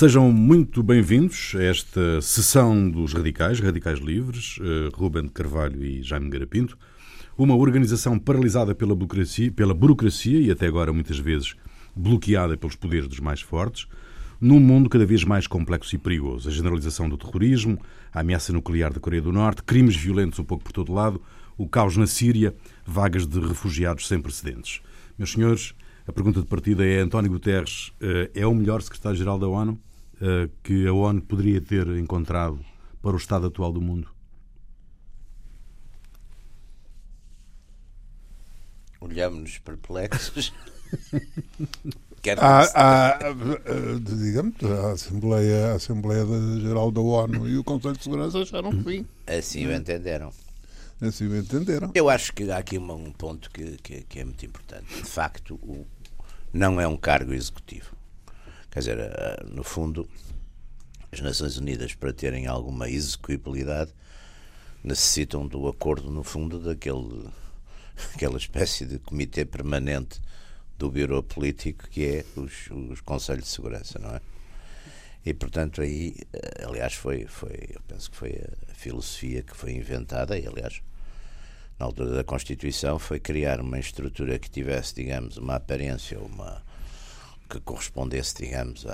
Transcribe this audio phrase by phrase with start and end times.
[0.00, 6.02] Sejam muito bem-vindos a esta sessão dos Radicais, Radicais Livres, uh, Ruben de Carvalho e
[6.02, 6.78] Jaime Garapinto.
[7.36, 11.54] Uma organização paralisada pela burocracia, pela burocracia e até agora muitas vezes
[11.94, 13.86] bloqueada pelos poderes dos mais fortes,
[14.40, 16.48] num mundo cada vez mais complexo e perigoso.
[16.48, 17.78] A generalização do terrorismo,
[18.10, 21.20] a ameaça nuclear da Coreia do Norte, crimes violentos um pouco por todo lado,
[21.58, 22.54] o caos na Síria,
[22.86, 24.80] vagas de refugiados sem precedentes.
[25.18, 25.74] Meus senhores,
[26.06, 29.89] a pergunta de partida é: António Guterres eh, é o melhor secretário-geral da ONU eh,
[30.62, 32.60] que a ONU poderia ter encontrado
[33.00, 34.08] para o estado atual do mundo?
[39.00, 40.52] Olhamos-nos perplexos.
[42.38, 43.18] há, há,
[44.02, 46.26] digamos, a Assembleia, a Assembleia
[46.60, 49.06] Geral da ONU e o Conselho de Segurança acharam que sim.
[49.26, 50.30] Assim o entenderam.
[51.00, 51.90] Assim o entenderam.
[51.94, 54.86] Eu acho que há aqui um ponto que, que, que é muito importante.
[54.86, 55.86] De facto, o,
[56.52, 57.99] não é um cargo executivo.
[58.70, 60.08] Quer dizer, eh, no fundo,
[61.10, 63.92] as Nações Unidas, para terem alguma execuibilidade,
[64.82, 67.28] necessitam do acordo, no fundo, daquele,
[68.36, 70.20] espécie de comitê permanente
[70.78, 74.20] do Bureau Político que é os, os Conselhos de Segurança, não é?
[75.26, 78.40] E portanto aí, eh, aliás, foi, foi, eu penso que foi
[78.70, 80.80] a filosofia que foi inventada, e aliás,
[81.78, 86.62] na altura da Constituição, foi criar uma estrutura que tivesse, digamos, uma aparência, uma
[87.50, 88.86] que correspondesse, digamos,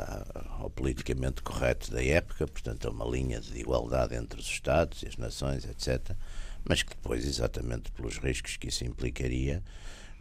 [0.58, 5.08] ao politicamente correto da época, portanto, a uma linha de igualdade entre os Estados e
[5.08, 6.16] as nações, etc.,
[6.64, 9.62] mas que depois, exatamente pelos riscos que isso implicaria,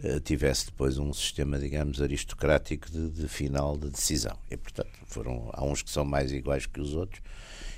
[0.03, 4.37] eh, tivesse depois um sistema, digamos, aristocrático de, de, final de decisão.
[4.51, 7.21] E, portanto, foram, há uns que são mais iguais que os outros,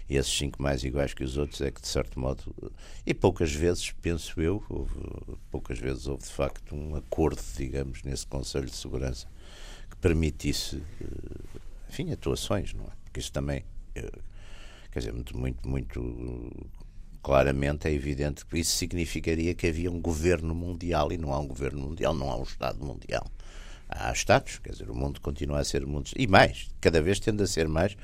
[0.09, 2.43] e esses cinco mais iguais que os outros é que, de certo modo,
[3.05, 4.95] e poucas vezes, penso eu, houve,
[5.51, 9.27] poucas vezes houve de facto um acordo, digamos, nesse Conselho de Segurança
[10.01, 11.59] permitisse, eh,
[11.89, 12.91] enfim, atuações, não é?
[13.03, 13.63] Porque isso também,
[13.95, 14.11] eh,
[14.91, 16.69] quer dizer, muito, muito, muito
[17.21, 21.47] claramente é evidente que isso significaria que havia um governo mundial e não há um
[21.47, 23.25] governo mundial, não há um Estado mundial.
[23.89, 26.09] Há Estados, quer dizer, o mundo continua a ser mundo.
[26.15, 27.95] E mais, cada vez tende a ser mais,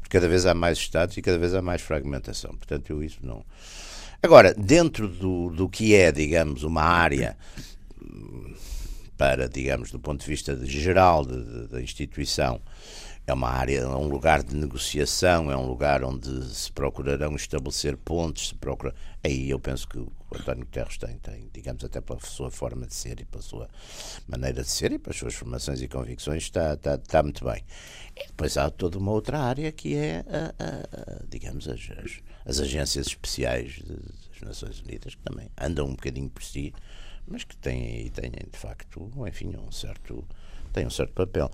[0.00, 2.50] porque cada vez há mais Estados e cada vez há mais fragmentação.
[2.50, 3.44] Portanto, eu isso não.
[4.22, 7.36] Agora, dentro do, do que é, digamos, uma área
[9.18, 12.62] para, digamos, do ponto de vista geral da instituição,
[13.26, 17.94] é uma área, é um lugar de negociação, é um lugar onde se procurarão estabelecer
[17.98, 18.94] pontos, se procura.
[19.22, 22.94] Aí eu penso que o António Guterres tem, tem, digamos, até pela sua forma de
[22.94, 23.68] ser e pela sua
[24.26, 27.62] maneira de ser e pelas suas formações e convicções, está, está, está muito bem.
[28.16, 32.20] E depois há toda uma outra área que é, a, a, a, digamos, as, as,
[32.46, 36.72] as, agências especiais de, das Nações Unidas, que também andam um bocadinho por si,
[37.30, 40.24] mas que têm, têm de facto, enfim, um certo,
[40.72, 41.50] têm um certo papel.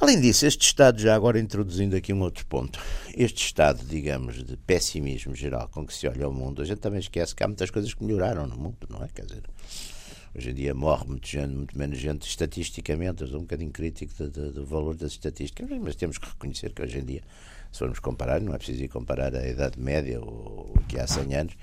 [0.00, 2.78] Além disso, este estado, já agora introduzindo aqui um outro ponto,
[3.16, 6.98] este estado, digamos, de pessimismo geral com que se olha ao mundo, a gente também
[6.98, 9.08] esquece que há muitas coisas que melhoraram no mundo, não é?
[9.08, 9.44] Quer dizer,
[10.34, 14.12] hoje em dia morre muito, gente, muito menos gente estatisticamente, eu sou um bocadinho crítico
[14.24, 17.22] do, do, valor das estatísticas, mas temos que reconhecer que hoje em dia,
[17.72, 21.06] se formos comparar, não é preciso ir comparar a Idade Média ou o que há
[21.06, 21.54] 100 anos,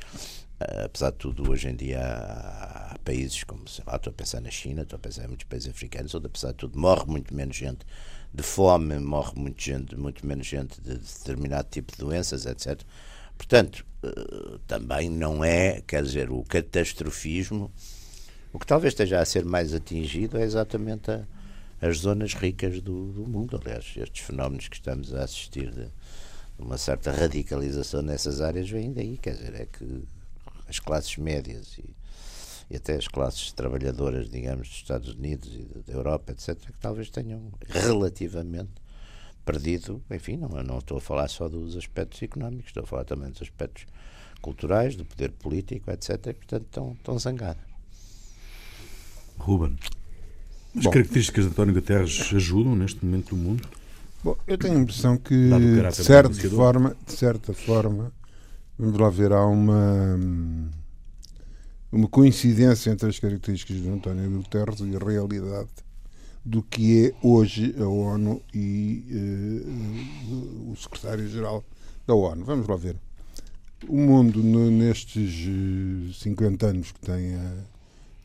[0.86, 4.50] apesar de tudo, hoje em dia há, países como, sei lá, estou a pensar na
[4.50, 7.56] China, estou a pensar em muitos países africanos, onde apesar de tudo morre muito menos
[7.56, 7.86] gente
[8.34, 12.82] de fome, morre muito, gente, muito menos gente de determinado tipo de doenças, etc.
[13.38, 17.72] Portanto, uh, também não é, quer dizer, o catastrofismo.
[18.52, 21.26] O que talvez esteja a ser mais atingido é exatamente a,
[21.82, 23.60] as zonas ricas do, do, mundo.
[23.62, 25.92] Aliás, estes fenómenos que estamos a assistir de, de
[26.60, 29.18] uma certa radicalização nessas áreas vêm daí.
[29.18, 30.04] Quer dizer, é que
[30.68, 31.96] as classes médias e,
[32.70, 37.10] e até as classes trabalhadoras, digamos, dos Estados Unidos e da Europa, etc., que talvez
[37.10, 38.72] tenham relativamente
[39.46, 43.30] perdido, enfim, não, não estou a falar só dos aspectos económicos, estou a falar também
[43.30, 43.86] dos aspectos
[44.42, 47.64] culturais, do poder político, etc., e portanto estão, estão zangadas.
[49.38, 49.78] Ruben,
[50.76, 53.68] as Bom, características de António Guterres ajudam neste momento o mundo?
[54.24, 58.12] Bom, eu tenho a impressão que, de certa, forma, de certa forma,
[58.78, 60.18] vamos lá ver, há uma
[61.92, 65.70] uma coincidência entre as características de António Guterres e a realidade
[66.44, 71.64] do que é hoje a ONU e uh, o secretário-geral
[72.06, 72.44] da ONU.
[72.44, 72.98] Vamos lá ver.
[73.88, 75.48] O mundo, nestes
[76.20, 77.54] 50 anos que tem a,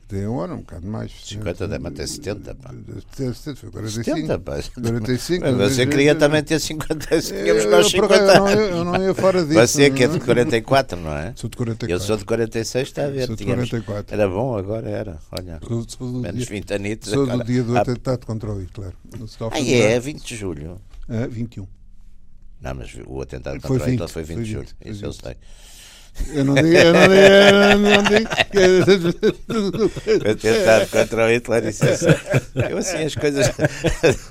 [0.09, 1.13] tem um ano, um bocado mais.
[1.23, 2.75] 50 deve ter 70, pá.
[3.15, 4.17] Ter 70, foi 45.
[4.17, 4.63] 70, pá.
[4.75, 5.45] 45.
[5.45, 9.45] Mas você queria também ter 50, tínhamos nós 50 eu, não, eu não ia fora
[9.45, 9.61] disso.
[9.61, 11.35] Você que é de 44, não é?
[11.37, 11.95] Sou de 44.
[11.95, 13.27] Eu sou de 46, está a ver.
[13.27, 14.15] Sou de 44.
[14.15, 15.19] Era bom, agora era.
[15.31, 15.61] Olha,
[16.01, 17.11] menos dia, 20 anitos.
[17.11, 18.95] Sou do dia do atentado contra o Hitler.
[19.53, 20.81] Ah, é, 20 de julho.
[21.07, 21.67] Uh, 21.
[22.63, 24.69] Não, mas o atentado contra 20, Hitler foi 20 de julho.
[24.81, 25.03] Isso 20.
[25.03, 25.37] eu sei.
[26.33, 28.29] Eu não digo, eu não digo, eu não digo.
[30.25, 31.87] Eu tentava contra o Hitler e assim,
[32.71, 33.49] eu assim as coisas.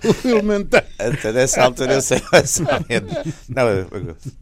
[0.08, 0.54] O filme
[1.00, 3.14] Até nessa altura eu sei mais ou menos.
[3.50, 3.68] Não,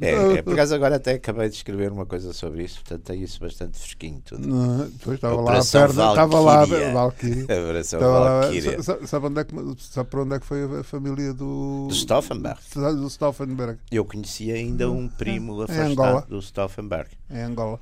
[0.01, 3.23] é, é, por acaso agora até acabei de escrever uma coisa sobre isso, portanto tenho
[3.23, 4.47] isso bastante fresquinho tudo.
[4.47, 7.43] Não, depois estava lá perto, estava lá Valkyrie.
[7.45, 8.83] Operação Valkyrie.
[8.83, 11.87] Sabe, onde é que, sabe para onde é que foi a família do.
[11.87, 12.59] Do Stauffenberg.
[12.97, 13.79] Do Stauffenberg.
[13.91, 17.79] Eu conhecia ainda um primo afastado do Stauffenberg em Angola.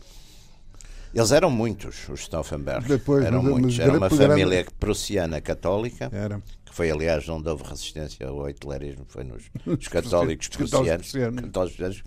[1.14, 2.88] Eles eram muitos, os Stauffenberg.
[2.88, 3.78] Depois, eram muitos.
[3.78, 6.42] Era uma família prussiana católica, era.
[6.66, 9.48] que foi, aliás, onde houve resistência ao hitlerismo, foi nos,
[9.90, 12.04] católicos prussianos, católicos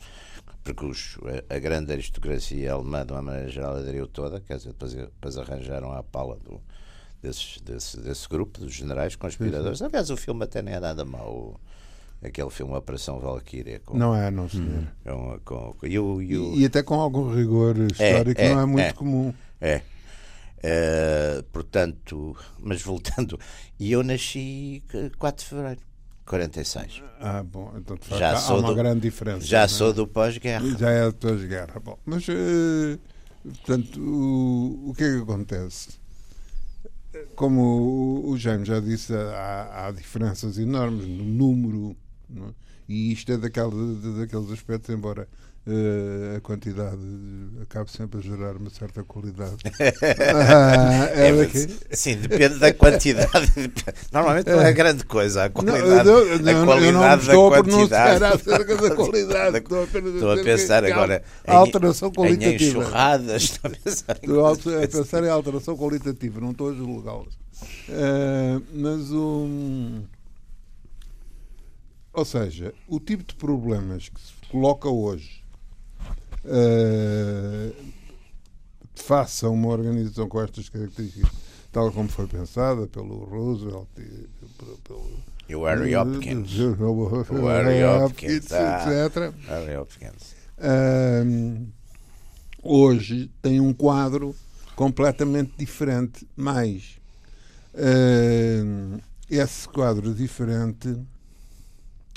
[0.64, 1.16] porque os,
[1.48, 5.92] a, grande aristocracia alemã, de uma maneira geral, aderiu toda, quer dizer, depois, depois arranjaram
[5.92, 6.60] a pala do,
[7.22, 9.80] desses, desse, desse grupo, dos generais conspiradores.
[9.80, 11.60] Aliás, o filme até nem é nada mau
[12.22, 13.80] aquele filme Operação Valkyria.
[13.80, 14.88] Com, não é, não senhor.
[15.04, 18.60] Com, com, com, e, o, e, e, até com algum rigor histórico, é, é, não
[18.60, 19.34] é muito é, comum.
[19.60, 19.82] É.
[20.56, 23.38] Uh, portanto, mas voltando,
[23.78, 24.82] e eu nasci
[25.18, 25.80] 4 de fevereiro.
[26.24, 27.02] 46.
[27.20, 29.46] Ah, bom, então de facto, já há uma do, grande diferença.
[29.46, 29.68] Já é?
[29.68, 30.66] sou do pós-guerra.
[30.76, 31.78] Já é do pós-guerra.
[31.78, 32.98] Bom, mas, uh,
[33.44, 35.90] portanto, o, o que é que acontece?
[37.36, 41.96] Como o, o Jaime já disse, há, há diferenças enormes no número
[42.30, 42.66] é?
[42.88, 43.72] E isto é daquela,
[44.18, 45.28] daqueles aspectos, embora
[45.66, 47.00] uh, a quantidade
[47.60, 49.56] acabe sempre a gerar uma certa qualidade.
[50.34, 53.52] ah, é, é sim, depende da quantidade.
[54.12, 58.24] Normalmente não é grande coisa a qualidade, não, não, a qualidade não da quantidade.
[58.24, 59.58] acerca da qualidade.
[59.58, 62.52] Estou, estou a pensar agora em, alteração qualitativa.
[62.52, 63.42] em enxurradas.
[63.42, 67.34] Estou a pensar em, estou a pensar em alteração qualitativa, não estou a julgá-las.
[67.88, 69.44] Uh, mas o.
[69.44, 70.15] Um,
[72.16, 75.44] ou seja, o tipo de problemas que se coloca hoje
[76.46, 77.74] uh,
[78.94, 81.30] face a uma organização com estas características,
[81.70, 84.26] tal como foi pensada pelo Roosevelt e
[84.82, 85.06] pelo.
[85.46, 86.58] E o Harry Hopkins.
[86.58, 89.34] o Harry Hopkins, etc.
[89.46, 90.34] Harry Hopkins.
[90.56, 91.66] Uh,
[92.62, 94.34] hoje tem um quadro
[94.74, 96.98] completamente diferente, mas
[97.74, 98.98] uh,
[99.28, 100.98] esse quadro diferente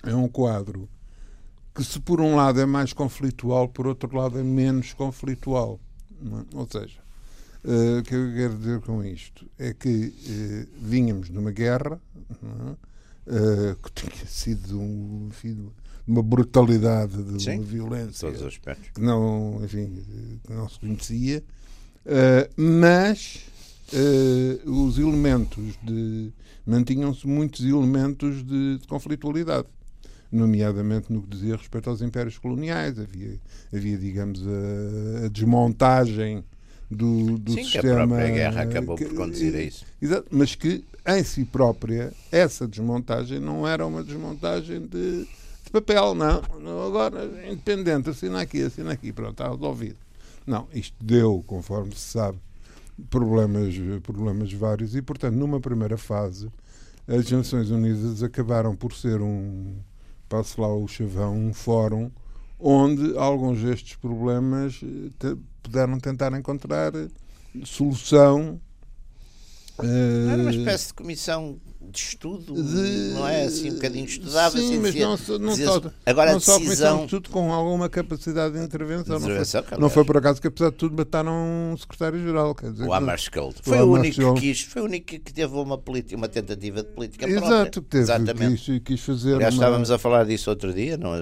[0.04, 0.88] é um quadro
[1.74, 5.80] que, se por um lado é mais conflitual, por outro lado é menos conflitual.
[6.22, 6.58] É?
[6.58, 7.00] Ou seja,
[7.64, 12.00] uh, o que eu quero dizer com isto é que uh, vínhamos numa guerra
[13.28, 13.72] é?
[13.72, 15.70] uh, que tinha sido um, enfim,
[16.08, 18.32] uma brutalidade, de Sim, uma violência
[18.94, 20.04] que não, enfim,
[20.46, 21.44] que não se conhecia,
[22.58, 23.46] mas
[24.66, 26.34] os elementos de
[26.66, 29.68] mantinham-se muitos elementos de, de conflitualidade
[30.32, 33.00] nomeadamente no que dizia respeito aos impérios coloniais.
[33.00, 33.40] Havia,
[33.74, 36.44] havia digamos, a, a desmontagem
[36.90, 37.82] do, do Sim, sistema.
[37.82, 39.86] Que a própria guerra acabou que, por conduzir a isso.
[40.02, 46.16] Exato, mas que, em si própria, essa desmontagem não era uma desmontagem de, de papel,
[46.16, 46.42] não.
[46.88, 49.98] Agora, independente, assina aqui, assina aqui, pronto, está resolvido.
[50.46, 52.40] Não, isto deu, conforme se sabe,
[53.10, 56.50] problemas, problemas vários e, portanto, numa primeira fase,
[57.08, 59.76] as Nações Unidas acabaram por ser um,
[60.30, 62.12] passo lá o chavão, um fórum
[62.60, 66.92] onde alguns destes problemas eh, puderam tentar encontrar
[67.64, 68.60] solução.
[69.86, 71.60] Era uma eh, espécie de comissão
[71.92, 73.46] de estudo, de, não é?
[73.46, 74.58] Assim, um bocadinho estudava.
[74.58, 76.98] Sim, assim, mas dizia, não, não dizia, só, agora não só decisão...
[76.98, 79.18] de estudo com alguma capacidade de intervenção.
[79.18, 82.56] De intervenção não, foi, não foi por acaso que, apesar de tudo, mataram um secretário-geral.
[82.88, 83.56] O Hammarskjöld.
[83.62, 86.90] Foi, o único que quis, foi o único que teve uma, política, uma tentativa de
[86.90, 87.72] política Exato, própria.
[87.72, 88.64] Que teve, Exatamente.
[88.64, 89.50] Quis, quis fazer Já uma...
[89.50, 91.20] estávamos a falar disso outro dia, não é?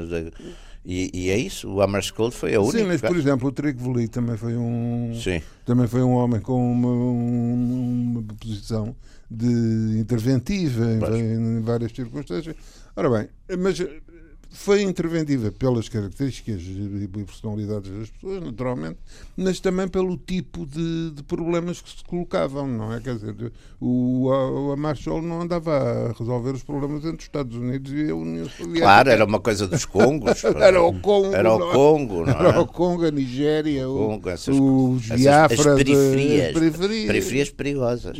[0.90, 2.78] E, e, é isso, o Hammarskjöld foi a única.
[2.78, 5.42] Sim, mas por exemplo, o Trigvoli também foi um Sim.
[5.66, 8.96] também foi um homem com uma, uma posição
[9.30, 12.56] de interventiva em, em, várias circunstâncias.
[12.96, 13.28] Ora bem,
[13.60, 13.78] mas
[14.50, 18.98] foi interventiva pelas características e personalidades das pessoas, naturalmente,
[19.36, 23.00] mas também pelo tipo de, de, problemas que se colocavam, não é?
[23.00, 27.56] Quer dizer, o, a, a Marshall não andava a resolver os problemas entre os Estados
[27.56, 28.80] Unidos e a União Soviética.
[28.80, 30.44] Claro, era uma coisa dos Congos.
[30.56, 31.34] era o Congo.
[31.34, 32.48] Era o Congo, não é?
[32.48, 35.74] Era o Congo, a Nigéria, o, Congo, essas, os Biafra.
[35.74, 37.08] As periferias, de, periferias.
[37.08, 38.18] periferias perigosas.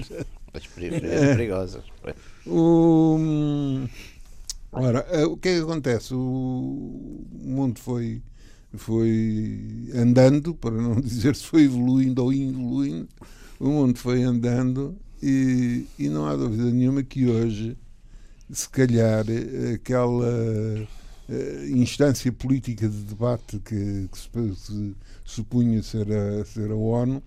[0.54, 1.84] As periferias perigosas.
[2.46, 3.88] O...
[4.80, 6.14] Ora, eh, o que é que acontece?
[6.14, 8.22] O mundo foi,
[8.74, 13.08] foi andando, para não dizer se foi evoluindo ou evoluindo,
[13.60, 17.78] o mundo foi andando e, e não há dúvida nenhuma que hoje,
[18.52, 19.26] se calhar,
[19.74, 20.88] aquela
[21.30, 27.22] uh, instância política de debate que, que se, se supunha ser a, ser a ONU,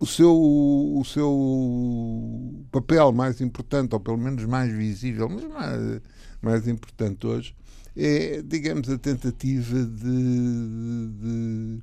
[0.00, 6.00] o seu, o seu papel mais importante, ou pelo menos mais visível, mas mais,
[6.40, 7.54] mais importante hoje,
[7.94, 11.82] é, digamos, a tentativa de, de,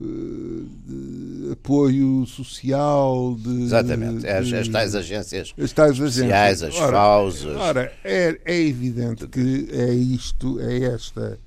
[0.00, 3.36] de apoio social.
[3.38, 6.62] De, Exatamente, é as, as tais agências as tais agências.
[6.62, 7.56] as ora, FAUSas.
[7.56, 11.38] Ora, é, é evidente que é isto, é esta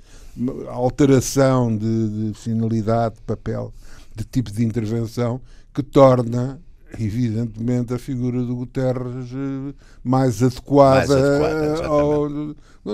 [0.70, 3.74] alteração de, de finalidade, de papel,
[4.16, 5.42] de tipo de intervenção
[5.74, 6.60] que torna
[7.00, 9.74] evidentemente a figura do Guterres eh,
[10.04, 12.30] mais adequada, mais adequada ao,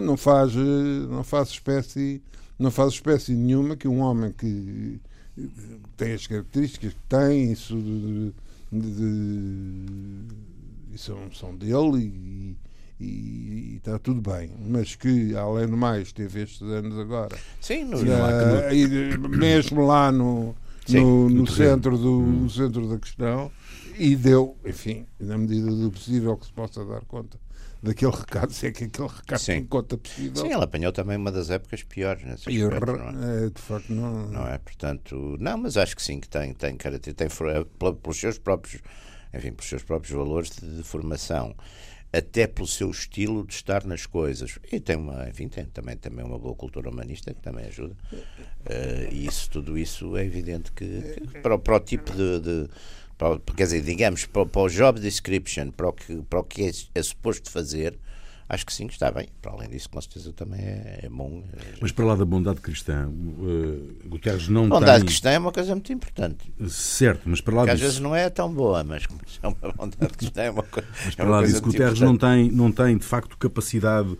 [0.01, 2.21] não faz não faz espécie
[2.59, 4.99] não faz espécie nenhuma que um homem que
[5.95, 8.33] tem as características que tem isso de,
[8.71, 8.91] de,
[10.91, 12.57] de, são, são dele e,
[12.99, 17.37] e, e, está tudo bem, mas que além do mais teve estes anos agora.
[17.61, 20.55] Sim, no, uh, mesmo lá no
[20.87, 22.43] Sim, no, no centro do, hum.
[22.43, 23.51] no centro da questão
[23.97, 27.37] e deu, enfim, na medida do possível que se possa dar conta
[27.81, 29.53] daquele recado, se é que aquele recado Sim.
[29.53, 30.43] tem conta possível.
[30.43, 33.45] Sim, ele apanhou também uma das épocas piores nesse aspecto, não é?
[33.45, 33.49] é?
[33.49, 34.27] De facto, não...
[34.27, 34.57] não é?
[34.57, 38.81] Portanto, não, mas acho que sim, que tem, tem caráter, tem, pelos seus próprios,
[39.33, 41.55] enfim, pelos seus próprios valores de, de formação
[42.11, 44.57] até pelo seu estilo de estar nas coisas.
[44.71, 47.95] E tem uma, enfim, tem também, também uma boa cultura humanista que também ajuda.
[48.13, 50.85] Uh, e isso, tudo isso é evidente que,
[51.31, 52.69] que para, para, o tipo de, de
[53.17, 56.63] para, quer dizer, digamos, para, para, o job description, para o que, para o que
[56.63, 57.97] é, é suposto fazer,
[58.49, 59.27] acho que sim, está bem.
[59.41, 61.43] Para além disso, com certeza também é, é bom.
[61.81, 65.05] Mas para lá da bondade cristã, uh, Guterres não bondade tem...
[65.07, 66.53] cristã é uma coisa muito importante.
[66.67, 67.83] Certo, mas para lá que disso...
[67.83, 69.03] às vezes não é tão boa, mas
[69.43, 70.81] é uma bondade cristã é uma, co...
[71.05, 74.17] mas para é lá disso, Guterres não tem, não tem, de facto, capacidade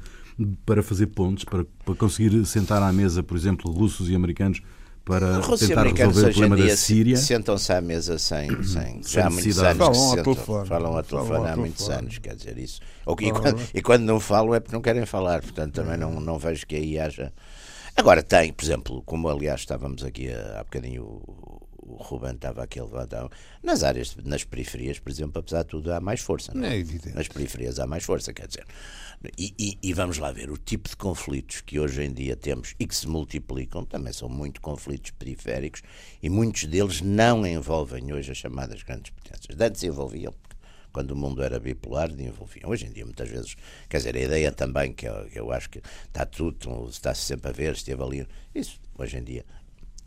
[0.66, 4.62] para fazer pontos, para, para conseguir sentar à mesa, por exemplo, russos e americanos
[5.08, 7.16] para tentar resolver o problema da Síria.
[7.16, 10.68] Sentam-se à mesa sem, sem já há muitos anos falam ao telefone.
[10.68, 12.82] Falam a telefone há muitos anos, quer dizer isso.
[13.06, 16.20] Ou, e, quando, e, quando, não falam é porque não querem falar, portanto também não,
[16.20, 17.32] não vejo que aí haja.
[17.96, 22.64] Agora tem, por exemplo, como aliás estávamos aqui há, há bocadinho o, o Ruben estava
[22.64, 23.30] aqui a levantar,
[23.64, 26.52] nas áreas, nas periferias, por exemplo, apesar de tudo, há mais força.
[26.54, 26.76] Não é?
[26.76, 27.16] é evidente.
[27.16, 28.66] Nas periferias há mais força, quer dizer.
[29.38, 32.76] E, e, e, vamos lá ver, o tipo de conflitos que hoje em dia temos
[32.80, 35.82] e que se multiplicam também são muito conflitos periféricos
[36.22, 39.60] e muitos deles não envolvem hoje as chamadas grandes potências.
[39.60, 40.34] Antes envolviam,
[40.94, 42.70] quando o mundo era bipolar, envolviam.
[42.70, 43.56] Hoje em dia, muitas vezes,
[43.90, 47.52] quer dizer, a ideia também que eu, eu acho que está tudo, está-se sempre a
[47.52, 48.28] ver, esteve ali.
[48.54, 49.46] Isso, hoje em dia,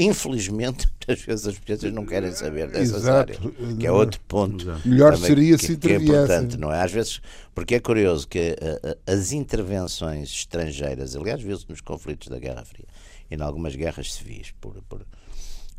[0.01, 3.33] Infelizmente, muitas vezes as potências não querem saber dessas Exato.
[3.33, 3.39] áreas,
[3.79, 4.65] que é outro ponto.
[4.65, 4.89] Exato.
[4.89, 6.81] Melhor seria que, se que é importante, não é?
[6.81, 7.21] Às vezes,
[7.55, 12.87] porque é curioso que uh, as intervenções estrangeiras, aliás, viu-se nos conflitos da Guerra Fria
[13.31, 15.05] e em algumas guerras civis, por, por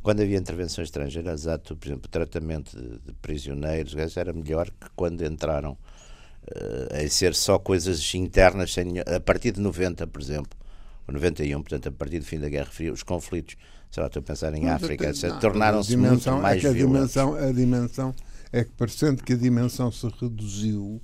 [0.03, 4.87] quando havia intervenções estrangeiras, exato, por exemplo, o tratamento de, de prisioneiros era melhor que
[4.95, 10.61] quando entraram uh, a ser só coisas internas, sem, a partir de 90, por exemplo,
[11.07, 13.55] 91, portanto, a partir do fim da Guerra Fria, os conflitos
[13.91, 17.51] sei lá, estou a pensar em Mas África, tornaram-se muito mais é a dimensão, a
[17.51, 18.15] dimensão
[18.51, 21.01] é que parecendo que a dimensão se reduziu,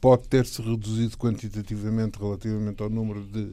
[0.00, 3.50] pode ter-se reduzido quantitativamente relativamente ao número de,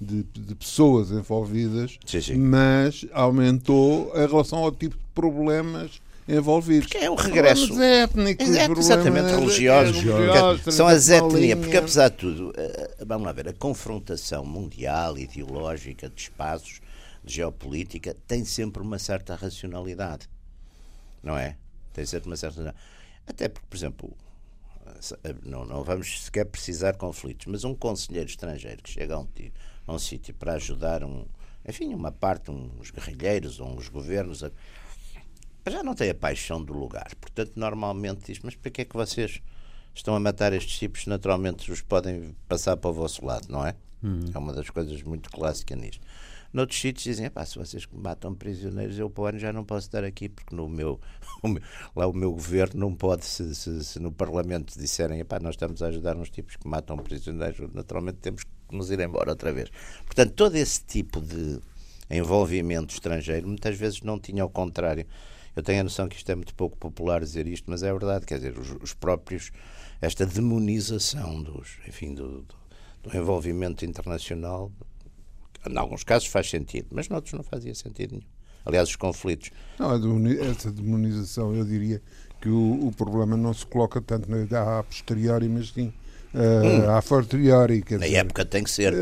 [0.00, 2.36] de, de pessoas envolvidas, sim, sim.
[2.36, 6.88] mas aumentou em relação ao tipo de problemas envolvidos.
[6.88, 7.68] Porque é o regresso.
[7.68, 9.96] Problemas étnicos, Exato, exatamente, religiosos.
[10.02, 15.16] religiosos são as etnias, porque apesar de tudo, eh, vamos lá ver, a confrontação mundial,
[15.18, 16.80] ideológica, de espaços,
[17.26, 20.28] geopolítica tem sempre uma certa racionalidade.
[21.22, 21.56] Não é?
[21.92, 22.74] Tem sempre uma certa.
[23.26, 24.16] Até porque, por exemplo,
[25.44, 29.28] não, não vamos sequer precisar de conflitos, mas um conselheiro estrangeiro que chega a um,
[29.86, 31.26] a um sítio para ajudar um,
[31.68, 34.50] enfim, uma parte, uns guerrilheiros ou uns governos, a,
[35.68, 37.12] já não tem a paixão do lugar.
[37.20, 39.42] Portanto, normalmente diz: Mas para que é que vocês
[39.94, 41.06] estão a matar estes tipos?
[41.06, 43.74] Naturalmente, os podem passar para o vosso lado, não é?
[44.02, 44.30] Uhum.
[44.32, 46.06] É uma das coisas muito clássicas nisto.
[46.56, 50.26] Noutros sítios dizem, se vocês matam prisioneiros, eu o ano já não posso estar aqui,
[50.26, 50.98] porque no meu,
[51.44, 51.62] o meu
[51.94, 55.88] lá o meu governo não pode, se, se, se no Parlamento disserem, nós estamos a
[55.88, 59.68] ajudar uns tipos que matam prisioneiros, naturalmente temos que nos ir embora outra vez.
[60.06, 61.60] Portanto, todo esse tipo de
[62.08, 65.06] envolvimento estrangeiro muitas vezes não tinha ao contrário.
[65.54, 68.24] Eu tenho a noção que isto é muito pouco popular dizer isto, mas é verdade,
[68.24, 69.52] quer dizer, os, os próprios,
[70.00, 72.54] esta demonização dos, enfim, do, do,
[73.02, 74.72] do envolvimento internacional
[75.68, 78.26] em alguns casos faz sentido, mas noutros não fazia sentido nenhum.
[78.64, 79.50] Aliás, os conflitos.
[79.78, 79.92] Não,
[80.50, 82.02] essa demonização, eu diria
[82.40, 85.92] que o, o problema não se coloca tanto na, a posteriori, mas sim
[86.36, 86.90] hum.
[86.90, 87.82] a fortiori.
[87.90, 88.92] Na dizer, época tem que ser.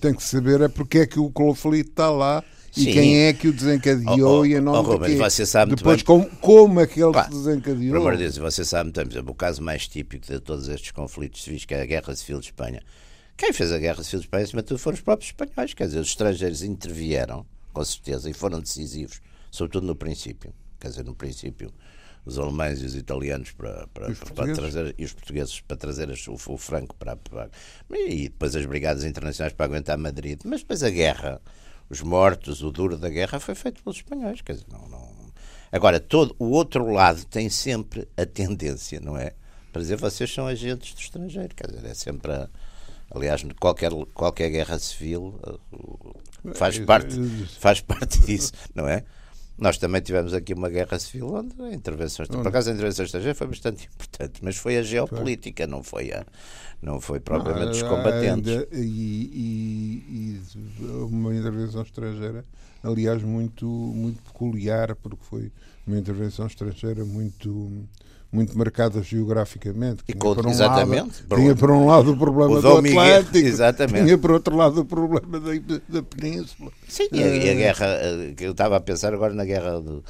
[0.00, 2.90] Tem que saber é porque é que o conflito está lá Sim.
[2.90, 5.74] e quem é que o desencadeou oh, oh, e a nome oh, Rubens, você sabe
[5.74, 7.90] Depois, como, como é que ele se desencadeou.
[7.90, 10.90] Por amor de Deus, você sabe, por exemplo, o caso mais típico de todos estes
[10.90, 12.82] conflitos civis, que é a Guerra Civil de Espanha.
[13.36, 15.74] Quem fez a Guerra Civil de Espanha, acima de tudo, foram os próprios espanhóis.
[15.74, 20.54] Quer dizer, os estrangeiros intervieram, com certeza, e foram decisivos, sobretudo no princípio.
[20.80, 21.72] Quer dizer, no princípio,
[22.24, 26.08] os alemães e os italianos para, para, para, para trazer e os portugueses para trazer
[26.08, 27.48] o, o franco para, para,
[27.88, 31.40] e depois as brigadas internacionais para aguentar Madrid mas depois a guerra
[31.88, 34.40] os mortos, o duro da guerra foi feito pelos espanhóis.
[34.40, 35.14] Quer dizer, não, não...
[35.70, 39.34] Agora, todo o outro lado tem sempre a tendência, não é?
[39.72, 41.54] Para dizer vocês são agentes do estrangeiro.
[41.54, 42.48] Quer dizer, é sempre a...
[43.10, 45.34] Aliás, qualquer, qualquer guerra civil
[45.72, 47.16] uh, faz parte,
[47.58, 49.04] faz parte disso, não é?
[49.58, 53.34] Nós também tivemos aqui uma guerra civil onde a intervenção, por acaso a intervenção estrangeira
[53.34, 56.26] foi bastante importante, mas foi a geopolítica, não foi a,
[56.82, 58.66] não foi propriamente os combatentes.
[58.70, 62.44] E, e, e, uma intervenção estrangeira,
[62.82, 65.50] aliás, muito, muito peculiar, porque foi
[65.86, 67.88] uma intervenção estrangeira muito
[68.30, 70.02] muito marcada geograficamente.
[70.08, 71.22] E com, um exatamente.
[71.28, 74.04] Lado, tinha por um lado o problema o do Atlântico, exatamente.
[74.04, 75.52] tinha por outro lado o problema da,
[75.88, 76.70] da Península.
[76.88, 79.44] Sim, e a, e a, eh, guerra, eh, que eu estava a pensar agora na
[79.44, 80.02] guerra de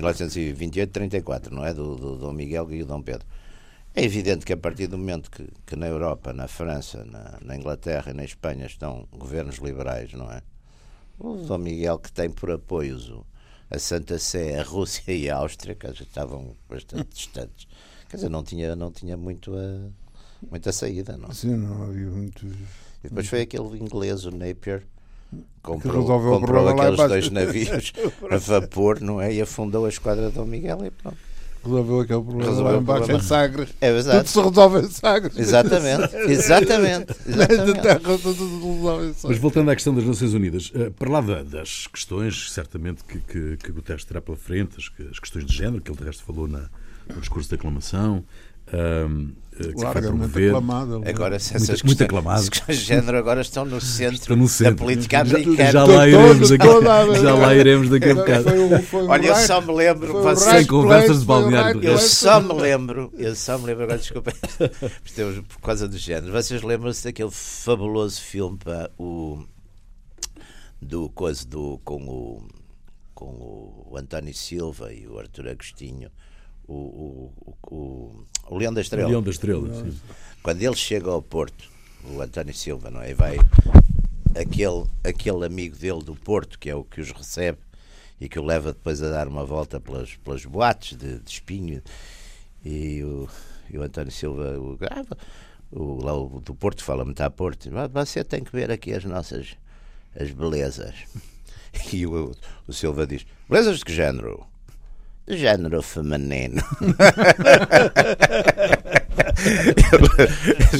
[0.00, 1.74] 1828-34, não é?
[1.74, 3.26] Do, do Dom Miguel e o Dom Pedro.
[3.94, 7.56] É evidente que a partir do momento que, que na Europa, na França, na, na,
[7.56, 10.40] Inglaterra e na Espanha estão governos liberais, não é?
[11.18, 13.26] O Dom Miguel que tem por apoios o,
[13.70, 17.68] a Santa Sé, a Rússia e a Áustria, que já estavam bastante distantes.
[18.08, 19.90] Quer dizer, não tinha, não tinha muito a,
[20.50, 21.32] muita saída, não?
[21.32, 22.46] Sim, não havia muito.
[22.46, 24.82] E depois foi aquele inglês, o Napier,
[25.62, 27.92] comprou, comprou aqueles dois navios
[28.30, 29.34] a vapor, não é?
[29.34, 31.27] E afundou a esquadra de Dom Miguel e pronto
[31.64, 33.68] resolveu aquele problema resolveu lá embaixo em Sagres.
[33.80, 34.18] É verdade.
[34.18, 35.38] Tudo se resolve em Sagres.
[35.38, 37.14] Exatamente, exatamente.
[37.26, 37.82] exatamente.
[37.82, 39.22] Terra, tudo resolve em Sagres.
[39.24, 43.56] Mas voltando à questão das Nações Unidas, eh, para lá das questões, certamente, que, que,
[43.56, 46.46] que Guterres terá pela frente, as, as questões de género, que ele de resto falou
[46.46, 46.68] na,
[47.08, 48.24] no discurso de aclamação,
[48.72, 50.48] um, eh, que vai promover.
[50.48, 52.48] Aclamado, agora, muito, questões, muito aclamado.
[52.68, 54.74] de género agora estão no centro, estão no centro.
[54.74, 55.72] da política americana.
[55.72, 56.66] Já, lá iremos daqui,
[57.22, 58.48] já lá iremos daqui a bocado.
[59.08, 60.36] Olha, eu só me lembro.
[60.36, 61.82] Sem conversas de balneário.
[61.82, 64.32] Eu só me lembro, eu só me lembro, agora desculpa,
[65.48, 66.32] por causa do género.
[66.32, 69.44] Vocês lembram-se daquele fabuloso filme para o
[70.80, 72.48] do coisa do com o
[73.14, 73.26] com
[73.90, 76.08] o António Silva e o Arthur Agostinho
[76.68, 79.08] o, o, o, o Leão da Estrela.
[79.08, 79.98] O Leão da Estrela, sim.
[80.42, 81.68] Quando ele chega ao Porto,
[82.04, 83.10] o António Silva, não é?
[83.10, 83.38] E vai
[84.38, 87.58] aquele, aquele amigo dele do Porto, que é o que os recebe
[88.20, 91.82] e que o leva depois a dar uma volta pelas, pelas boates de, de espinho.
[92.64, 93.28] E o,
[93.70, 95.16] e o António Silva, o, ah,
[95.70, 99.04] o, lá o do Porto, fala-me, está a Porto, você tem que ver aqui as
[99.04, 99.56] nossas
[100.18, 100.94] as belezas.
[101.92, 102.34] E o,
[102.66, 104.44] o Silva diz: belezas de que género?
[105.36, 106.62] Género feminino.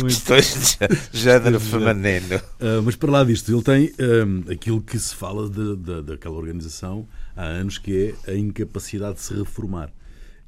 [0.06, 0.78] questões
[1.12, 2.36] de género feminino.
[2.60, 6.36] Uh, mas para lá disto, ele tem um, aquilo que se fala de, de, daquela
[6.36, 7.06] organização
[7.36, 9.90] há anos, que é a incapacidade de se reformar.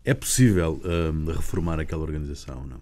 [0.04, 2.80] É possível um, reformar aquela organização, não?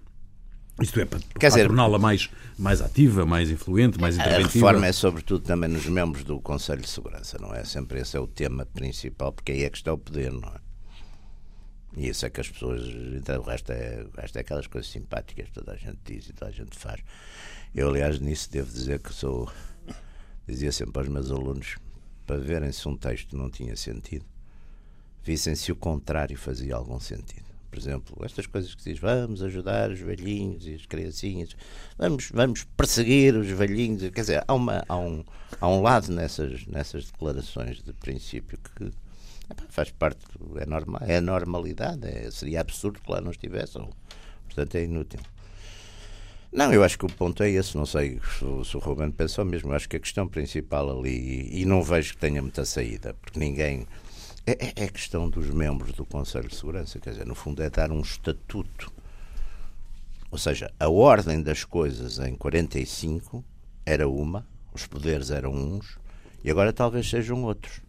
[0.81, 4.45] Isto é, para, para torná-la mais, mais ativa, mais influente, mais interventiva.
[4.45, 7.65] A reforma é sobretudo também nos membros do Conselho de Segurança, não é?
[7.65, 10.68] Sempre esse é o tema principal, porque aí é que está o poder, não é?
[11.99, 12.81] E isso é que as pessoas.
[13.17, 16.29] Então, o, resto é, o resto é aquelas coisas simpáticas que toda a gente diz
[16.29, 17.01] e toda a gente faz.
[17.75, 19.51] Eu, aliás, nisso devo dizer que sou.
[20.47, 21.77] Dizia sempre aos meus alunos:
[22.25, 24.25] para verem se um texto não tinha sentido,
[25.25, 27.49] vissem se o contrário fazia algum sentido.
[27.69, 31.57] Por exemplo, estas coisas que diz vamos ajudar os velhinhos e as criancinhas,
[31.99, 34.03] vamos, vamos perseguir os velhinhos.
[34.11, 35.25] Quer dizer, há, uma, há, um,
[35.61, 38.91] há um lado nessas, nessas declarações de princípio que
[39.69, 40.21] faz parte,
[40.57, 43.79] é, normal, é normalidade, é, seria absurdo que lá não estivesse,
[44.47, 45.21] portanto é inútil.
[46.51, 49.45] Não, eu acho que o ponto é esse, não sei se, se o Ruben pensou
[49.45, 53.15] mesmo, eu acho que a questão principal ali, e não vejo que tenha muita saída,
[53.15, 53.87] porque ninguém.
[54.47, 57.69] É, é, é questão dos membros do Conselho de Segurança, quer dizer, no fundo é
[57.69, 58.91] dar um estatuto.
[60.31, 63.45] Ou seja, a ordem das coisas em 45
[63.85, 65.99] era uma, os poderes eram uns,
[66.43, 67.83] e agora talvez sejam outros.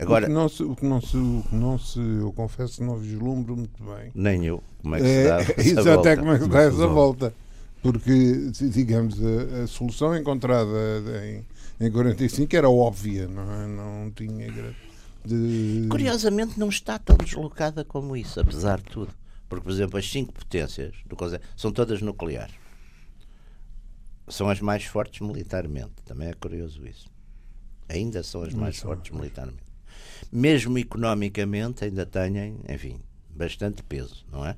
[0.00, 2.82] Agora, o que não se, o que não se, o que não se eu confesso,
[2.82, 4.10] não vislumbro muito bem.
[4.14, 4.62] Nem eu.
[4.82, 6.10] Como é que se dá é, essa volta?
[6.10, 7.34] É como é que se dá essa volta.
[7.82, 10.70] Porque, digamos, a, a solução encontrada
[11.24, 11.44] em,
[11.86, 13.66] em 45 era óbvia, não, é?
[13.66, 14.52] não tinha.
[15.24, 15.86] De...
[15.88, 19.14] Curiosamente, não está tão deslocada como isso, apesar de tudo.
[19.48, 21.16] Porque, por exemplo, as cinco potências do
[21.56, 22.54] são todas nucleares.
[24.28, 25.92] são as mais fortes militarmente.
[26.04, 27.08] Também é curioso isso.
[27.88, 29.69] Ainda são as mais fortes militarmente.
[30.32, 33.00] Mesmo economicamente, ainda têm, enfim,
[33.34, 34.56] bastante peso, não é?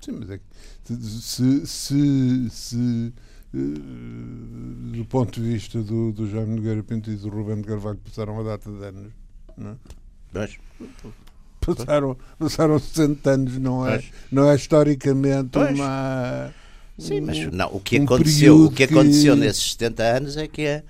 [0.00, 3.12] Sim, mas é que se, se, se
[3.54, 7.98] uh, do ponto de vista do, do Jaime Nogueira Pinto e do Rubén de Carvalho
[7.98, 9.12] passaram a data de anos,
[9.56, 9.76] não é?
[10.32, 10.58] Mas,
[11.60, 15.78] passaram, passaram 60 anos, não é, não é historicamente pois.
[15.78, 16.52] uma.
[16.98, 19.40] Sim, mas não, o que um aconteceu, o que aconteceu que...
[19.40, 20.82] nesses 70 anos é que é,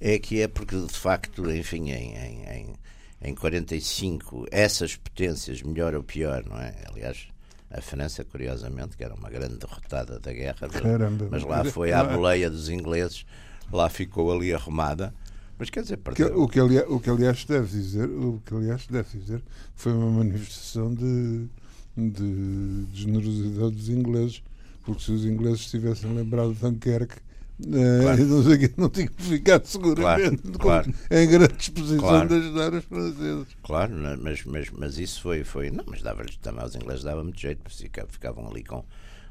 [0.00, 2.74] é que é porque de facto, enfim, em, em, em,
[3.20, 6.74] em 45 essas potências, melhor ou pior, não é?
[6.90, 7.28] Aliás,
[7.70, 11.28] a França, curiosamente, que era uma grande derrotada da guerra, Caramba.
[11.30, 13.26] mas lá foi à boleia dos ingleses,
[13.70, 15.12] lá ficou ali arrumada.
[15.58, 18.86] Mas quer dizer, que, o, que aliás, o que aliás deve dizer, o que aliás
[18.86, 19.42] deve dizer,
[19.74, 21.48] foi uma manifestação de,
[21.96, 24.42] de, de generosidade dos ingleses,
[24.84, 27.16] porque se os ingleses tivessem lembrado de Dunkerque,
[27.60, 28.24] claro.
[28.24, 30.94] não, sei, não tinham ficado seguramente claro, claro.
[31.10, 32.28] em grande disposição claro.
[32.28, 33.46] de ajudar os franceses.
[33.62, 35.70] Claro, mas, mas, mas isso foi, foi.
[35.70, 38.84] Não, mas dava-lhes também aos ingleses dava muito jeito, porque ficavam ali com.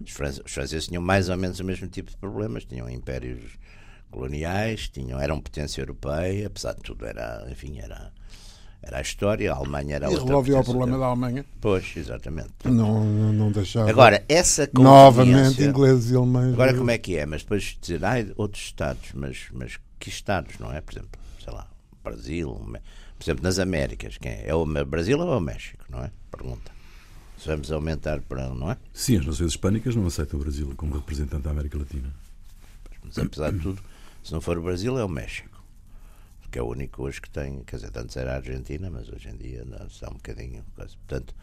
[0.04, 3.58] Os franceses, os franceses tinham mais ou menos o mesmo tipo de problemas, tinham impérios
[4.12, 8.12] coloniais, tinham, eram potência europeia, apesar de tudo era, enfim, era,
[8.88, 11.46] era a história, a Alemanha era e outra resolveu o problema da Alemanha.
[11.60, 12.50] Pois, exatamente.
[12.64, 13.90] Não, não, não deixava.
[13.90, 16.54] Agora, essa Novamente, ingleses e alemães.
[16.54, 17.26] Agora, como é que é?
[17.26, 20.80] Mas depois dizer, ah, outros Estados, mas, mas que Estados, não é?
[20.80, 21.68] Por exemplo, sei lá,
[22.04, 24.44] Brasil, por exemplo, nas Américas, quem é?
[24.48, 26.12] É o Brasil ou é o México, não é?
[26.32, 26.72] Pergunta.
[27.38, 28.78] Se vamos aumentar para, não é?
[28.94, 32.10] Sim, as nações hispânicas não aceitam o Brasil como representante da América Latina.
[33.04, 33.82] Mas apesar de tudo,
[34.24, 35.57] se não for o Brasil, é o México.
[36.52, 39.30] Que é o único hoje que tem, quer dizer, antes era a Argentina, mas hoje
[39.30, 40.64] em dia não, está um bocadinho.
[40.76, 41.36] Portanto,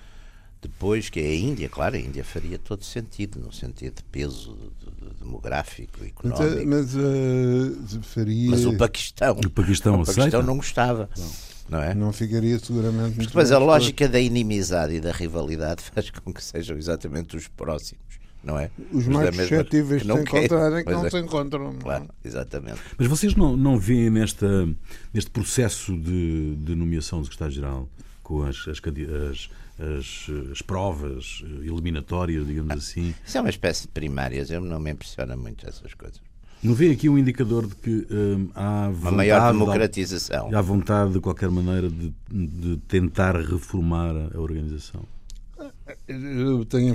[0.62, 4.56] depois que é a Índia, claro, a Índia faria todo sentido, no sentido de peso
[4.80, 6.66] de, de, demográfico, económico.
[6.66, 8.50] Mas, mas uh, faria.
[8.50, 9.32] Mas o Paquistão.
[9.32, 11.10] O Paquistão, o Paquistão não gostava.
[11.16, 11.54] Não.
[11.66, 11.94] Não, é?
[11.94, 13.14] não ficaria seguramente.
[13.16, 17.48] Mas depois a lógica da inimizade e da rivalidade faz com que sejam exatamente os
[17.48, 18.70] próximos não é?
[18.92, 21.10] Os, mais suscetíveis de se encontrarem que não é.
[21.10, 21.74] se encontram.
[21.74, 22.78] Claro, exatamente.
[22.98, 24.68] Mas vocês não, não veem nesta,
[25.12, 27.88] neste processo de, de nomeação do secretário-geral
[28.22, 33.14] com as, as, as, as, as, provas eliminatórias, digamos ah, assim.
[33.24, 36.20] Isso é uma espécie de primárias, eu não me impressiona muito essas coisas.
[36.62, 40.50] Não vê aqui um indicador de que hum, há vontade, uma maior democratização.
[40.54, 45.02] Há vontade, de qualquer maneira, de, de tentar reformar a organização?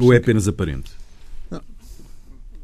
[0.02, 0.92] Ou é apenas aparente?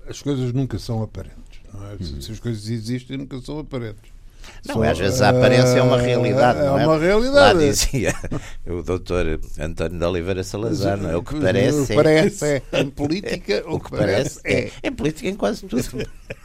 [0.08, 1.60] As coisas nunca são aparentes.
[1.74, 2.04] É?
[2.04, 2.22] Uhum.
[2.22, 4.15] Se as coisas existem, nunca são aparentes.
[4.68, 6.60] Não, Só, às vezes a aparência é uma realidade.
[6.60, 7.58] É, não é uma realidade.
[7.58, 8.13] Lá dizia
[8.65, 11.15] o doutor António de Oliveira Salazar, não é?
[11.15, 12.62] O que parece, o que parece é.
[12.74, 14.72] Em política, o, o que, que parece, parece é.
[14.84, 14.88] é.
[14.88, 15.84] Em política, em quase tudo.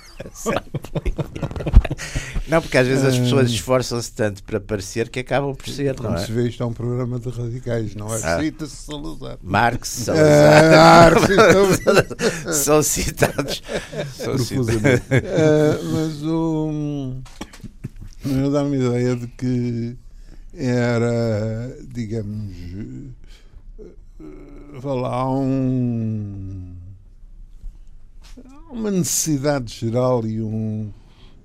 [2.49, 5.95] Não, porque às vezes as pessoas esforçam-se tanto para parecer que acabam por ser.
[5.95, 6.19] Como é?
[6.19, 8.21] se vê, isto é um programa de radicais, não é?
[8.25, 8.41] Ah.
[8.41, 9.39] Cita-se Salazar.
[9.43, 11.15] Marx, ah, Salazar.
[12.47, 13.63] Ah, são citados.
[14.17, 14.75] São citados.
[14.75, 17.15] Uh, mas o.
[18.25, 19.97] Eu dá-me a ideia de que
[20.55, 22.55] era, digamos,
[24.81, 26.30] vá lá, um
[28.71, 30.91] uma necessidade geral e um,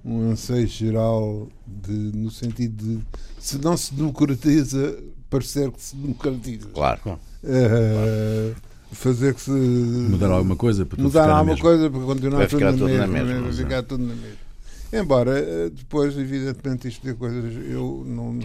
[0.03, 3.01] um anseio geral de, no sentido de
[3.39, 4.97] se não se democratiza,
[5.29, 6.69] parecer que se democratiza.
[6.69, 7.19] Claro.
[7.43, 8.55] Uh,
[8.91, 9.51] fazer que se.
[9.51, 13.41] Mudar alguma coisa para Mudar alguma coisa para continuar tudo, tudo, na mesma.
[13.41, 14.45] Vai ficar tudo na mesma.
[14.93, 18.39] Embora, eh, depois, evidentemente, isto de coisas, eu não.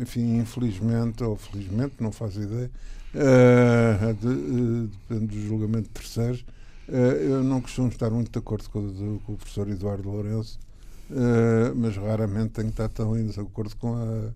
[0.00, 2.70] Enfim, infelizmente ou felizmente, não faço ideia,
[3.14, 6.59] uh, de, uh, depende do julgamento de terceiros eh,
[6.96, 10.58] eu não costumo estar muito de acordo com, o, com o professor Eduardo Lourenço,
[11.10, 14.30] eh, mas raramente tenho estado tão em desacordo com a,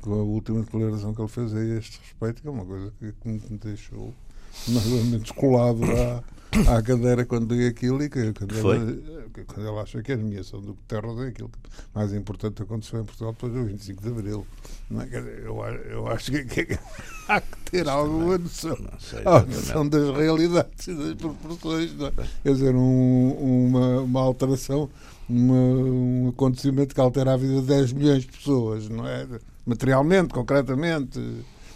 [0.00, 3.12] com a última declaração que ele fez a este respeito, que é uma coisa que,
[3.12, 4.12] que me deixou
[4.68, 6.22] mais ou menos colado à,
[6.66, 10.60] à cadeira quando li aquilo e que, quando, ele, quando ele acha que a nomeação
[10.60, 11.58] do Guterres é aquilo que
[11.94, 14.46] mais importante aconteceu em Portugal depois do 25 de Abril.
[14.90, 15.08] Não é?
[15.44, 16.78] eu, eu acho que, que,
[17.28, 18.76] há que ter alguma noção,
[19.24, 21.94] a noção das realidades e das proporções.
[21.94, 22.12] Não é?
[22.42, 24.88] Quer dizer, um, uma, uma alteração,
[25.28, 29.26] uma, um acontecimento que altera a vida de 10 milhões de pessoas, não é?
[29.66, 31.20] Materialmente, concretamente,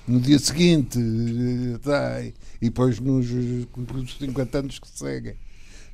[0.08, 0.98] no dia seguinte,
[1.82, 2.32] tá, e
[2.66, 5.36] depois nos, nos 50 anos que seguem.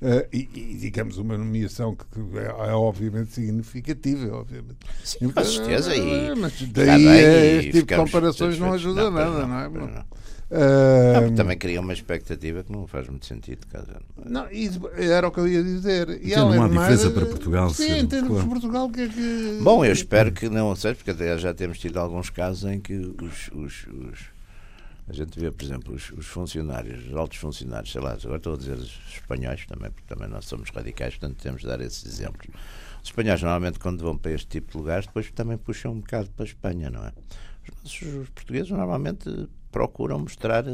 [0.01, 4.77] Uh, e, e, digamos, uma nomeação que, que é, é, obviamente significativa, obviamente.
[5.03, 5.97] Sim, com certeza.
[5.97, 9.69] E, mas daí bem, este tipo de comparações não ajuda não, nada, não, não é?
[9.69, 13.67] Não, uh, também cria uma expectativa que não faz muito sentido.
[13.67, 13.89] Caso,
[14.25, 14.47] não,
[14.97, 16.11] era o que eu ia dizer.
[16.23, 17.71] E então, não há diferença para Portugal.
[17.71, 18.45] Sim, em termos claro.
[18.45, 19.59] de Portugal, que é que.
[19.63, 22.95] Bom, eu espero que não seja, porque até já temos tido alguns casos em que
[22.95, 24.38] os, os, os
[25.09, 28.55] a gente vê, por exemplo, os, os, funcionários, os altos funcionários, sei lá, agora estou
[28.55, 32.05] a dizer os espanhóis também, porque também nós somos radicais, portanto temos de dar esses
[32.05, 32.49] exemplos.
[33.03, 36.31] Os espanhóis, normalmente, quando vão para este tipo de lugares, depois também puxam um bocado
[36.31, 37.13] para a Espanha, não é?
[37.85, 40.65] Os, os portugueses, normalmente, procuram mostrar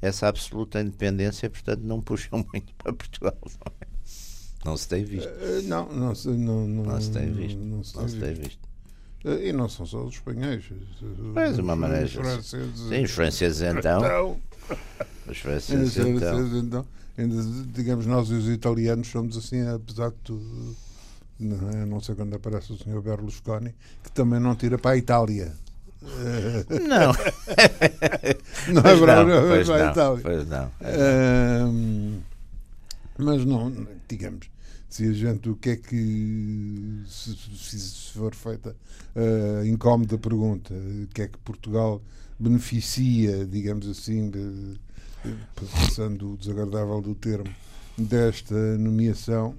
[0.00, 3.86] essa absoluta independência, portanto, não puxam muito para Portugal, não é?
[4.64, 5.28] Não se tem visto.
[5.28, 7.58] Uh, não, não, não, não, não se tem visto.
[7.58, 8.73] Não não se tem visto.
[9.24, 10.64] E não são só os espanhóis.
[11.34, 12.04] Mas uma maneira.
[12.04, 12.80] Os franceses.
[12.88, 14.04] Sim, os franceses então.
[14.04, 14.36] então.
[15.26, 16.58] Os franceses então.
[16.58, 16.86] então.
[17.72, 20.76] Digamos, nós e os italianos somos assim, apesar de tudo.
[21.40, 21.86] Não, é?
[21.86, 25.52] não sei quando aparece o senhor Berlusconi, que também não tira para a Itália.
[26.86, 27.12] Não.
[28.72, 30.22] não é para, a Itália.
[30.22, 30.70] Pois não.
[33.16, 34.48] mas não, digamos,
[34.94, 38.76] se a gente, o que é que, se, se for feita
[39.16, 42.00] a incómoda pergunta, o que é que Portugal
[42.38, 44.78] beneficia, digamos assim, de,
[45.56, 47.52] passando o desagradável do termo,
[47.98, 49.56] desta nomeação,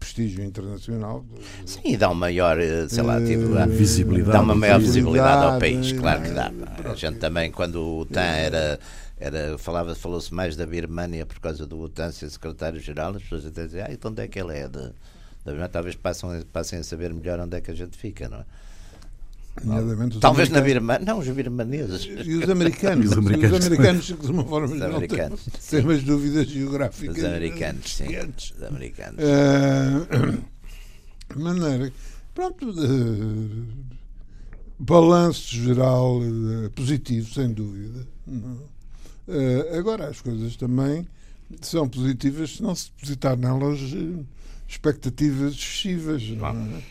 [0.00, 1.24] prestígio internacional.
[1.64, 2.56] Sim, e dá uma maior,
[2.88, 4.32] sei lá, tipo, uh, visibilidade.
[4.32, 6.50] Dá uma maior visibilidade ao país, claro que dá.
[6.84, 8.80] A gente também, quando o OTAN era
[9.20, 13.66] era, falava, falou-se mais da Birmania por causa do OTAN ser secretário-geral, as pessoas até
[13.66, 14.66] diziam, ah, então onde é que ele é?
[14.66, 14.92] De,
[15.44, 18.44] de, talvez passam, passem a saber melhor onde é que a gente fica, não é?
[20.20, 22.04] Talvez na Birmania, não, os birmaneses.
[22.04, 23.10] E os americanos.
[23.10, 27.18] os americanos, os americanos de uma forma os americanos, têm, têm umas dúvidas geográficas.
[27.18, 28.06] Os americanos, sim.
[28.06, 29.18] Os americanos.
[29.22, 30.44] Uh,
[31.38, 31.92] maneira,
[32.34, 33.66] pronto, uh,
[34.78, 38.06] balanço geral uh, positivo, sem dúvida.
[38.26, 38.58] Não.
[39.28, 41.06] Uh, agora, as coisas também
[41.60, 44.24] são positivas se não se depositar nelas eh,
[44.68, 46.22] expectativas excessivas.
[46.38, 46.82] Claro.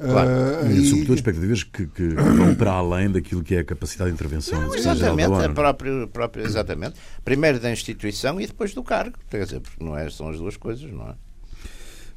[0.00, 0.30] Claro.
[0.66, 4.14] Uh, e, sobretudo expectativas que, que, vão para além daquilo que é a capacidade de
[4.14, 6.94] intervenção não, exatamente, a próprio, próprio, exatamente.
[7.22, 9.18] Primeiro da instituição e depois do cargo.
[9.30, 11.14] Quer dizer, porque não é, são as duas coisas, não é?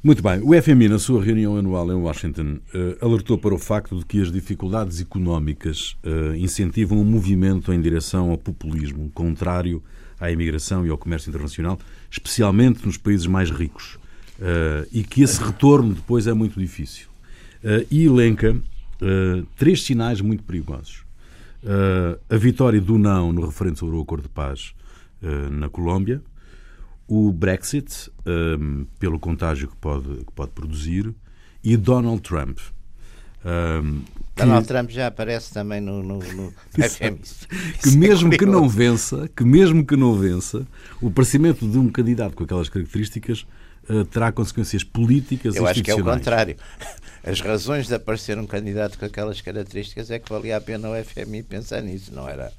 [0.02, 0.40] Muito bem.
[0.42, 4.20] O FMI, na sua reunião anual em Washington, uh, alertou para o facto de que
[4.20, 9.82] as dificuldades económicas uh, incentivam um movimento em direção ao populismo, contrário
[10.20, 11.78] à imigração e ao comércio internacional,
[12.10, 13.98] especialmente nos países mais ricos,
[14.38, 17.13] uh, e que esse retorno depois é muito difícil.
[17.90, 18.56] E elenca
[19.56, 21.04] três sinais muito perigosos.
[22.28, 24.74] a vitória do não no referendo sobre o acordo de paz
[25.50, 26.22] na Colômbia,
[27.06, 31.14] o Brexit, um, pelo contágio que pode, que pode produzir,
[31.62, 32.58] e Donald Trump.
[33.44, 34.00] Um,
[34.34, 34.42] que...
[34.42, 36.52] Donald Trump já aparece também no, no, no
[37.82, 40.66] que mesmo que não vença, que mesmo que não vença,
[41.00, 43.46] o aparecimento de um candidato com aquelas características uh,
[44.10, 46.56] terá consequências políticas Eu acho que é o contrário.
[47.24, 51.04] As razões de aparecer um candidato com aquelas características é que valia a pena o
[51.04, 52.52] FMI pensar nisso, não era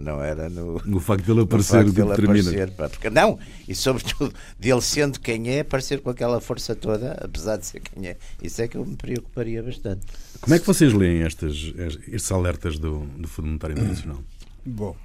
[0.00, 2.50] não era no, no facto de ele aparecer o que determina.
[2.50, 3.38] Aparecer, porque, não,
[3.68, 8.08] e sobretudo dele sendo quem é, aparecer com aquela força toda, apesar de ser quem
[8.08, 8.16] é.
[8.42, 10.06] Isso é que eu me preocuparia bastante.
[10.40, 11.72] Como é que vocês leem estas,
[12.08, 14.22] estes alertas do, do Fundo Monetário Internacional?
[14.64, 14.96] Bom,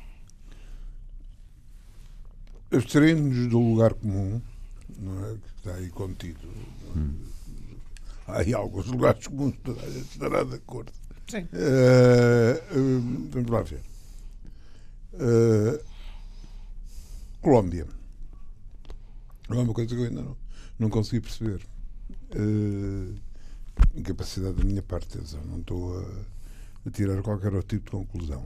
[2.71, 4.41] abstraímos do lugar comum,
[4.99, 5.33] não é?
[5.33, 6.47] que está aí contido.
[6.95, 7.13] Hum.
[8.27, 9.55] Há aí alguns lugares comuns,
[10.11, 10.91] estará de acordo.
[11.27, 11.47] Sim.
[11.53, 13.81] Uh, uh, vamos lá ver.
[15.13, 15.83] Uh,
[17.41, 17.87] Colômbia.
[19.47, 20.37] Não é uma coisa que eu ainda não,
[20.79, 21.61] não consegui perceber.
[22.35, 23.15] Uh,
[23.95, 28.45] incapacidade da minha parte, não estou a, a, tirar qualquer outro tipo de conclusão.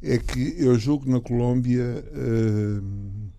[0.00, 3.30] É que eu julgo que na Colômbia uh,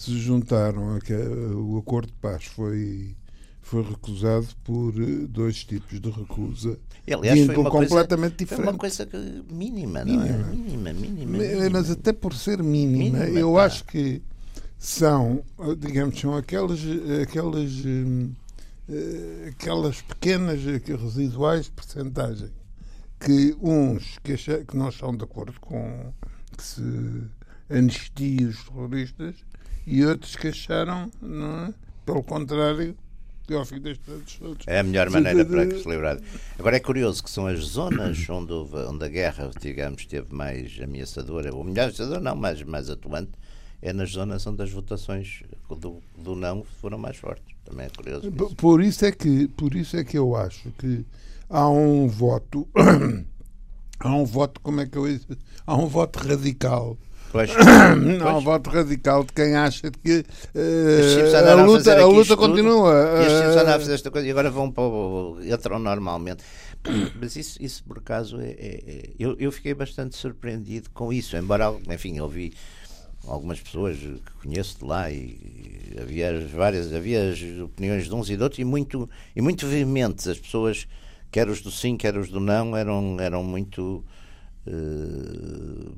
[0.00, 3.14] se juntaram a que o acordo de paz foi
[3.60, 6.78] foi recusado por eh, dois tipos de recusa.
[7.06, 8.64] E, aliás, completamente coisa, diferente.
[8.64, 9.08] Foi uma coisa
[9.52, 10.32] mínima, não é?
[10.32, 11.70] Mínima, mínima, mínima.
[11.70, 13.64] Mas até por ser mínima, mínima eu tá.
[13.64, 14.22] acho que
[14.78, 16.80] são, eh, digamos, são aquelas,
[17.22, 17.70] aquelas,
[18.88, 22.50] eh, aquelas pequenas, residuais percentagens
[23.20, 26.10] que uns que, acham, que não estão de acordo com
[26.56, 27.22] que se
[27.68, 29.36] anistie os terroristas
[29.86, 31.74] e outros que acharam, não é?
[32.04, 32.96] pelo contrário,
[33.54, 34.66] ao fim destes anos todos.
[34.66, 36.18] É a melhor maneira para que se livrar.
[36.58, 40.78] Agora é curioso que são as zonas onde, houve, onde a guerra, digamos, esteve mais
[40.82, 43.32] ameaçadora, ou melhor ameaçadora, não, mais, mais atuante,
[43.82, 47.54] é nas zonas onde as votações do, do não foram mais fortes.
[47.64, 48.30] Também é curioso.
[48.32, 51.04] Por, por isso é que por isso é que eu acho que
[51.48, 52.68] há um voto
[54.00, 55.04] há um voto como é que eu
[55.66, 56.98] há um voto radical
[57.32, 57.50] Pois.
[58.24, 63.22] Há um voto radical de quem acha que uh, a, luta, a, a luta continua.
[63.22, 66.42] Estes a fazer esta coisa e agora vão para o, entram normalmente.
[67.20, 71.36] Mas isso, isso por acaso, é, é, é, eu, eu fiquei bastante surpreendido com isso,
[71.36, 72.52] embora, enfim, eu vi
[73.26, 78.30] algumas pessoas que conheço de lá e, e havia várias havia as opiniões de uns
[78.30, 80.88] e de outros e muito e muito vehementes as pessoas
[81.30, 84.02] quer os do sim quer os do não eram eram muito
[84.66, 85.94] uh,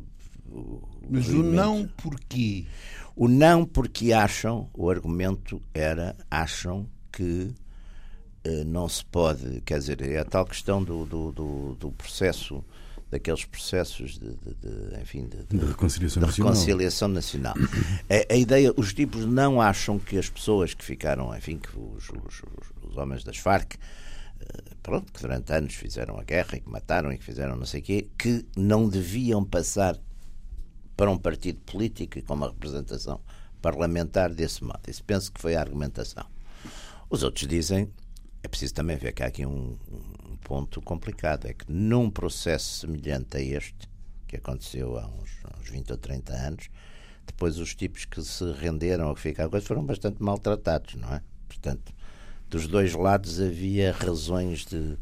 [1.09, 2.67] mas o não porquê
[3.15, 7.53] o não porque acham o argumento era acham que
[8.47, 12.65] uh, não se pode quer dizer é a tal questão do, do, do, do processo
[13.13, 16.53] daqueles processos de, de, de enfim, de, de, reconciliação, de nacional.
[16.53, 17.55] reconciliação nacional.
[18.09, 22.09] A, a, ideia, os tipos não acham que as pessoas que ficaram, enfim, que os,
[22.09, 22.43] os,
[22.83, 27.13] os, homens das Farc, eh, pronto, que durante anos fizeram a guerra e que mataram
[27.13, 29.99] e que fizeram não sei o quê, que não deviam passar
[30.97, 33.21] para um partido político e com uma representação
[33.61, 34.81] parlamentar desse modo.
[34.89, 36.25] Isso penso que foi a argumentação.
[37.09, 37.89] Os outros dizem,
[38.43, 39.77] é preciso também ver que há aqui um,
[40.43, 41.47] ponto complicado.
[41.47, 43.89] É que num processo semelhante a este,
[44.27, 46.69] que aconteceu há uns, uns 20 ou 30 anos,
[47.27, 51.23] depois os tipos que se renderam ou que ficaram coisa foram bastante maltratados, não é?
[51.49, 51.93] Portanto,
[52.51, 54.99] dos dois lados havia razões de.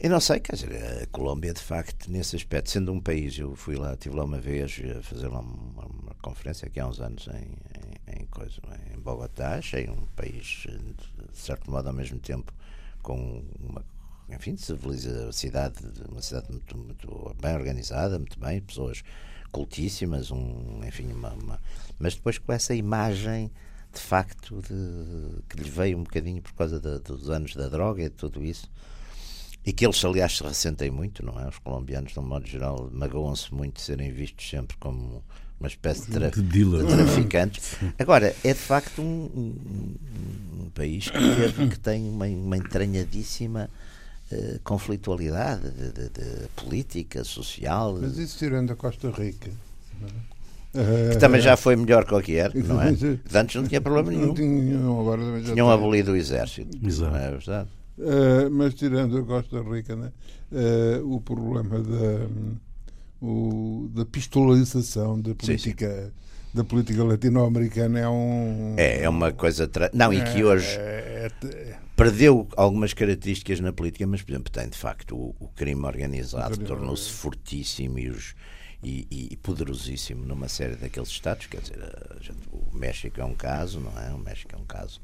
[0.00, 3.56] Eu não sei, quer dizer, a Colômbia, de facto, nesse aspecto, sendo um país, eu
[3.56, 7.00] fui lá, estive lá uma vez a fazer lá uma, uma conferência aqui há uns
[7.00, 8.60] anos em, em, em, coisa,
[8.94, 12.52] em Bogotá, achei um país, de certo modo, ao mesmo tempo,
[13.02, 13.84] com uma
[14.30, 14.56] enfim,
[15.32, 19.02] cidade, uma cidade muito, muito bem organizada, muito bem, pessoas
[19.50, 21.60] cultíssimas, um, enfim, uma, uma,
[21.98, 23.50] mas depois com essa imagem
[23.92, 28.02] de facto de, que lhe veio um bocadinho por causa de, dos anos da droga
[28.02, 28.70] e de tudo isso.
[29.64, 31.48] E que eles, aliás, se ressentem muito, não é?
[31.48, 35.22] Os colombianos, de um modo geral, magoam-se muito de serem vistos sempre como
[35.60, 37.76] uma espécie de, tra de, de traficantes.
[37.98, 39.94] Agora, é de facto um, um,
[40.62, 43.68] um país que, teve, que tem uma, uma entranhadíssima
[44.30, 47.98] uh, conflitualidade de, de, de, política, social.
[48.00, 49.50] Mas isso tirando a Costa Rica.
[51.10, 52.90] Que também já foi melhor que qualquer, não é?
[53.34, 54.26] Antes não tinha problema nenhum.
[54.28, 56.78] Não tinham, agora já tinham abolido o exército.
[56.86, 57.10] Exato.
[57.10, 57.68] Não é verdade?
[57.98, 60.12] Uh, mas tirando a Costa Rica, né?
[60.52, 62.28] Uh, o problema da
[63.20, 65.90] o, da pistolarização da política.
[65.90, 66.12] Sim, sim.
[66.54, 68.74] Da política latino-americana é um.
[68.78, 69.68] É, é uma coisa.
[69.68, 69.90] Tra...
[69.92, 74.50] Não, e que é, hoje é, é, perdeu algumas características na política, mas, por exemplo,
[74.50, 78.34] tem de facto o, o crime organizado, tornou-se fortíssimo e, os,
[78.82, 81.46] e, e, poderosíssimo numa série daqueles estados.
[81.46, 81.78] Quer dizer,
[82.22, 84.10] gente, o México é um caso, não é?
[84.14, 85.02] O México é um caso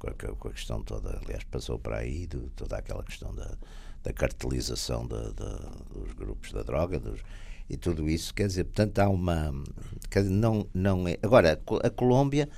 [0.00, 1.20] com a, questão toda.
[1.22, 3.56] Aliás, passou para aí de, toda aquela questão da,
[4.02, 7.20] da cartelização dos grupos da droga, dos,
[7.68, 9.52] e tudo isso, quer dizer, portanto há uma.
[10.10, 11.18] Dizer, não, não é.
[11.22, 12.48] Agora, a Colômbia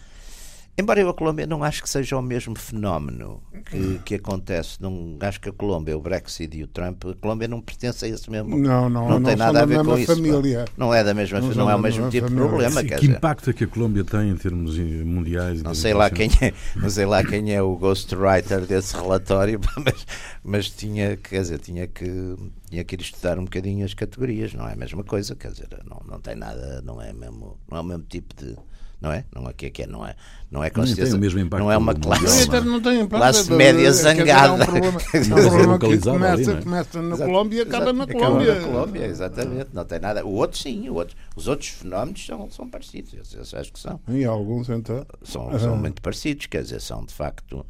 [0.77, 5.19] Embora eu a Colômbia não acho que seja o mesmo fenómeno que, que acontece, não
[5.21, 8.31] acho que a Colômbia, o Brexit e o Trump, a Colômbia não pertence a esse
[8.31, 8.57] mesmo.
[8.57, 10.15] Não, não, não, não tem nada a ver com isso.
[10.15, 10.65] Família.
[10.75, 12.45] Não é da mesma, não, não é o mesmo tipo família.
[12.45, 12.81] de problema.
[12.81, 13.17] Sim, que dizer.
[13.17, 15.63] impacto é que a Colômbia tem em termos mundiais?
[15.63, 20.07] Não sei lá quem é, não sei lá quem é o ghostwriter desse relatório, mas,
[20.43, 22.35] mas tinha, quer dizer, tinha que
[22.71, 25.69] tinha que ir estudar um bocadinho as categorias, não é a mesma coisa, quer dizer,
[25.85, 28.57] não, não tem nada, não é mesmo, não é o mesmo tipo de
[29.03, 29.25] não é?
[29.35, 30.15] Não é que é, não é,
[30.49, 33.21] não é com certeza, tem o mesmo impacto não é uma classe, não tem impacto,
[33.21, 34.49] classe média zangada.
[34.49, 36.63] É um problema, é um problema que começa, ali, é?
[36.63, 38.55] começa na Colômbia e acaba na Colômbia.
[38.55, 40.25] na Colômbia, exatamente, não tem nada.
[40.25, 44.01] O outro sim, o outro, os outros fenómenos são, são parecidos, eu acho que são.
[44.07, 45.05] E alguns então?
[45.25, 47.67] São, são muito parecidos, quer dizer, são de facto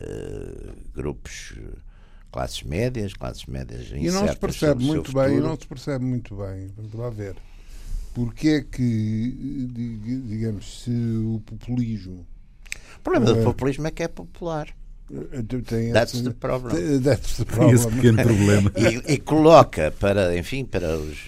[0.00, 1.54] uh, grupos
[2.30, 6.36] classes médias, classes médias E não se percebe muito bem, e não se percebe muito
[6.36, 7.34] bem, vamos lá ver
[8.14, 9.68] porque é que,
[10.26, 12.26] digamos, se o populismo.
[12.96, 14.68] O problema do populismo é que é popular.
[15.66, 17.00] Tem that's esse, the problem.
[17.00, 17.74] That's the problem.
[17.74, 18.72] Esse pequeno problema.
[18.78, 21.26] e, e, coloca para, enfim, para os,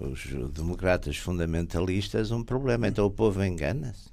[0.00, 2.86] os, os, democratas fundamentalistas um problema.
[2.86, 4.08] Então o povo engana-se.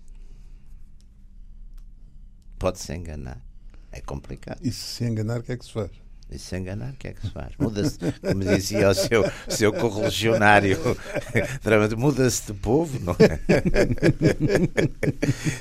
[2.58, 3.40] Pode-se enganar.
[3.92, 4.60] É complicado.
[4.64, 5.92] E se se enganar, o que é que se faz?
[6.32, 7.52] E se enganar, o que é que se faz?
[7.60, 10.78] Muda-se, como dizia o seu, seu correligionário,
[11.98, 13.40] muda-se de povo, não é?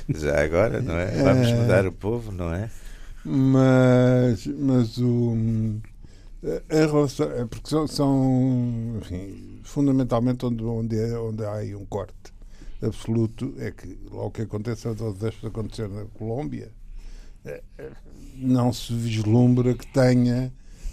[0.17, 1.07] Já agora, não é?
[1.07, 1.55] Vamos é.
[1.55, 2.69] mudar o povo, não é?
[3.25, 5.35] Mas, mas o.
[6.43, 12.31] Em relação, é porque são, são enfim, fundamentalmente onde, onde, onde há aí um corte
[12.81, 16.71] absoluto é que logo que acontece ou deixa acontecer na Colômbia
[17.45, 17.61] eh,
[18.35, 20.51] não se vislumbra que tenha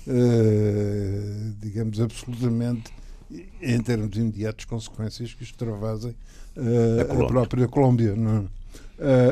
[0.08, 2.92] uh, digamos absolutamente
[3.60, 6.12] em termos imediatos consequências que extravasem
[6.56, 8.58] uh, a, a, própria Colômbia não é?
[8.98, 9.30] Uh,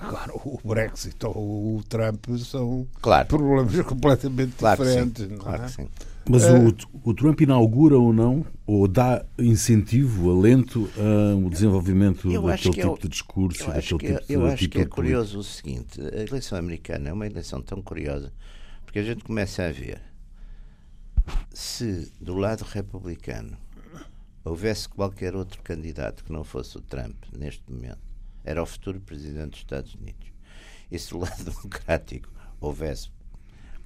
[0.00, 3.26] agora, o Brexit ou o Trump são claro.
[3.26, 5.26] problemas completamente claro diferentes.
[5.26, 5.66] Que claro é?
[5.66, 5.88] que sim.
[6.30, 6.68] Mas uh,
[7.02, 10.88] o, o, Trump inaugura ou não, ou dá incentivo, alento
[11.42, 15.40] ao desenvolvimento daquele tipo é, de discurso, daquele tipo de Eu acho que é curioso
[15.40, 18.32] o seguinte: a eleição americana é uma eleição tão curiosa,
[18.84, 20.00] porque a gente começa a ver
[21.52, 23.56] se do lado republicano
[24.44, 28.08] houvesse qualquer outro candidato que não fosse o Trump neste momento
[28.44, 30.32] era o futuro presidente dos Estados Unidos.
[30.90, 33.10] E se do lado democrático houvesse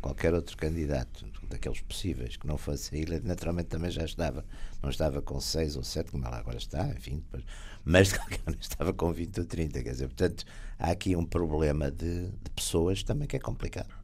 [0.00, 4.44] qualquer outro candidato daqueles possíveis que não fosse ele, naturalmente também já estava.
[4.82, 7.44] Não estava com 6 ou 7, como ela agora está, enfim, depois,
[7.84, 9.82] mas de qualquer maneira estava com 20 ou 30.
[9.82, 10.44] Quer dizer, portanto,
[10.78, 14.01] há aqui um problema de, de pessoas também que é complicado.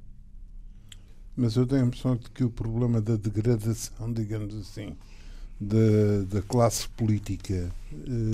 [1.38, 4.96] Mas eu tenho a impressão de que o problema da degradação, digamos assim,
[5.60, 7.70] da, da classe política.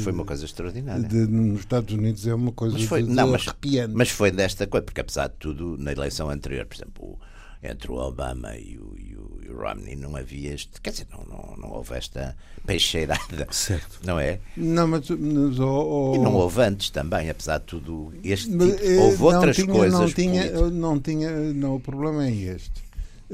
[0.00, 1.06] Foi uma coisa extraordinária.
[1.06, 3.94] De, nos Estados Unidos é uma coisa mas foi, de, não, mas, arrepiante.
[3.94, 7.18] Mas foi desta coisa, porque apesar de tudo, na eleição anterior, por exemplo,
[7.62, 10.80] entre o Obama e o, e o, e o Romney não havia este.
[10.80, 12.34] Quer dizer, não, não, não houve esta
[12.64, 13.46] peixeirada.
[13.52, 14.00] Certo.
[14.02, 14.40] Não é?
[14.56, 15.10] Não, mas.
[15.10, 18.14] mas oh, oh, e não houve antes também, apesar de tudo.
[18.24, 20.00] Este tipo, eh, houve outras tinha, coisas.
[20.00, 21.30] Não tinha, não tinha.
[21.52, 22.83] Não, o problema é este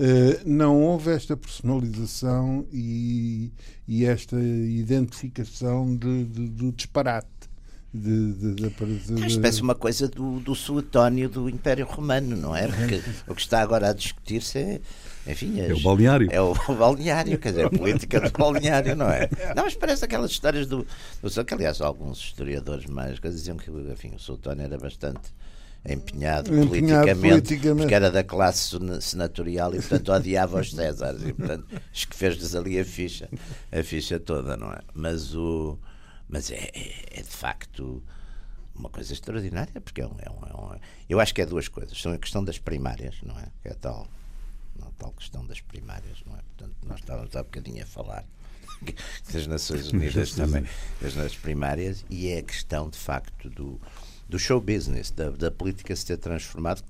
[0.00, 3.52] Uh, não houve esta personalização e,
[3.86, 7.28] e esta identificação de, de, do disparate.
[7.92, 12.66] De, de, de, de, parece uma coisa do, do suetónio do Império Romano, não é?
[12.68, 14.80] Porque o que está agora a discutir-se é.
[15.26, 16.28] Enfim, é o balneário.
[16.30, 19.28] É o balneário, quer dizer, a política do balneário, não é?
[19.54, 20.86] Não, mas parece aquelas histórias do.
[21.20, 25.30] do que, aliás, alguns historiadores mais diziam que enfim, o Suetónio era bastante
[25.84, 31.32] empenhado, empenhado politicamente, politicamente, porque era da classe senatorial e portanto odiava os Césares e
[31.32, 33.28] portanto que fez-lhes ali a ficha,
[33.72, 34.80] a ficha toda, não é?
[34.94, 35.78] Mas o
[36.28, 38.02] mas é, é, é de facto
[38.74, 41.68] uma coisa extraordinária porque é um, é um, é um, eu acho que é duas
[41.68, 43.46] coisas, são a questão das primárias, não é?
[43.62, 44.06] Que é a tal,
[44.82, 46.42] a tal questão das primárias, não é?
[46.42, 48.24] Portanto, nós estávamos há bocadinho a falar
[49.32, 50.64] das Nações Unidas também,
[51.00, 53.80] das primárias, e é a questão de facto do
[54.30, 56.82] do show business, da, da política se ter transformado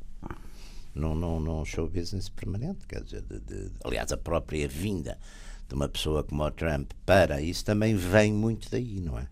[0.94, 2.86] num, num, num show business permanente.
[2.86, 5.18] Quer dizer, de, de, aliás, a própria vinda
[5.66, 9.26] de uma pessoa como o Trump para isso também vem muito daí, não é?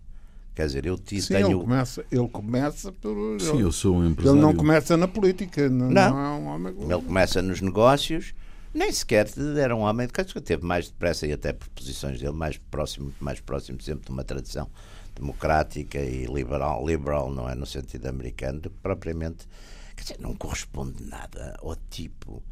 [0.55, 1.51] Quer dizer, eu Sim, tenho.
[1.51, 3.41] Ele começa, ele começa por.
[3.41, 4.39] Sim, eu sou um empresário.
[4.39, 6.11] Ele não começa na política, não, não.
[6.11, 6.75] não é um homem.
[6.81, 8.35] Ele começa nos negócios,
[8.75, 12.33] nem sequer era um homem de que teve mais depressa e até por posições dele
[12.33, 14.69] mais próximo, mais próximo sempre de uma tradição
[15.19, 19.47] democrática e liberal, liberal não é no sentido americano, do que propriamente,
[19.97, 22.43] quer dizer, não corresponde nada ao tipo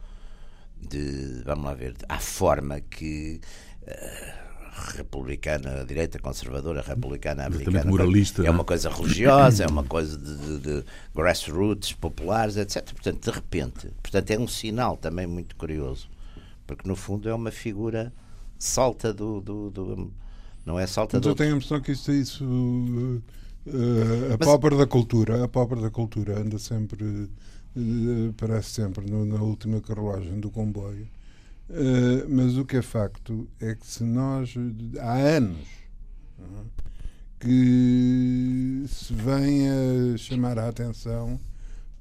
[0.80, 3.40] de, vamos lá ver, à forma que
[3.82, 4.46] uh,
[4.94, 7.90] republicana, direita conservadora, republicana, americana.
[7.90, 12.84] Moralista, é uma coisa religiosa, é uma coisa de, de, de, grassroots, populares, etc.
[12.92, 16.08] Portanto, de repente, portanto, é um sinal também muito curioso,
[16.66, 18.12] porque no fundo é uma figura
[18.58, 20.12] salta do, do, do
[20.66, 21.20] não é saltador.
[21.20, 23.22] Mas eu tenho a impressão que isso, isso uh,
[23.68, 24.78] uh, a Mas...
[24.78, 30.40] da cultura, a pobre da cultura anda sempre, uh, parece sempre no, na última carruagem
[30.40, 31.06] do comboio.
[31.70, 34.54] Uh, mas o que é facto é que se nós
[35.00, 35.66] há anos
[37.40, 41.38] que se vem a chamar a atenção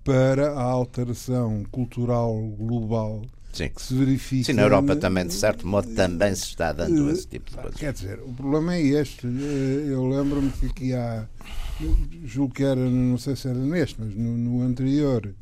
[0.04, 3.24] para a alteração cultural global
[3.56, 3.70] Sim.
[3.70, 4.44] que se verifica.
[4.44, 7.80] Sim, na Europa também, de certo modo, também se está dando esse tipo de coisas.
[7.80, 9.26] Quer dizer, o problema é este.
[9.26, 11.26] Eh, eu lembro-me que aqui há.
[12.26, 15.34] Julgo que era, não sei se era neste, mas no, no anterior,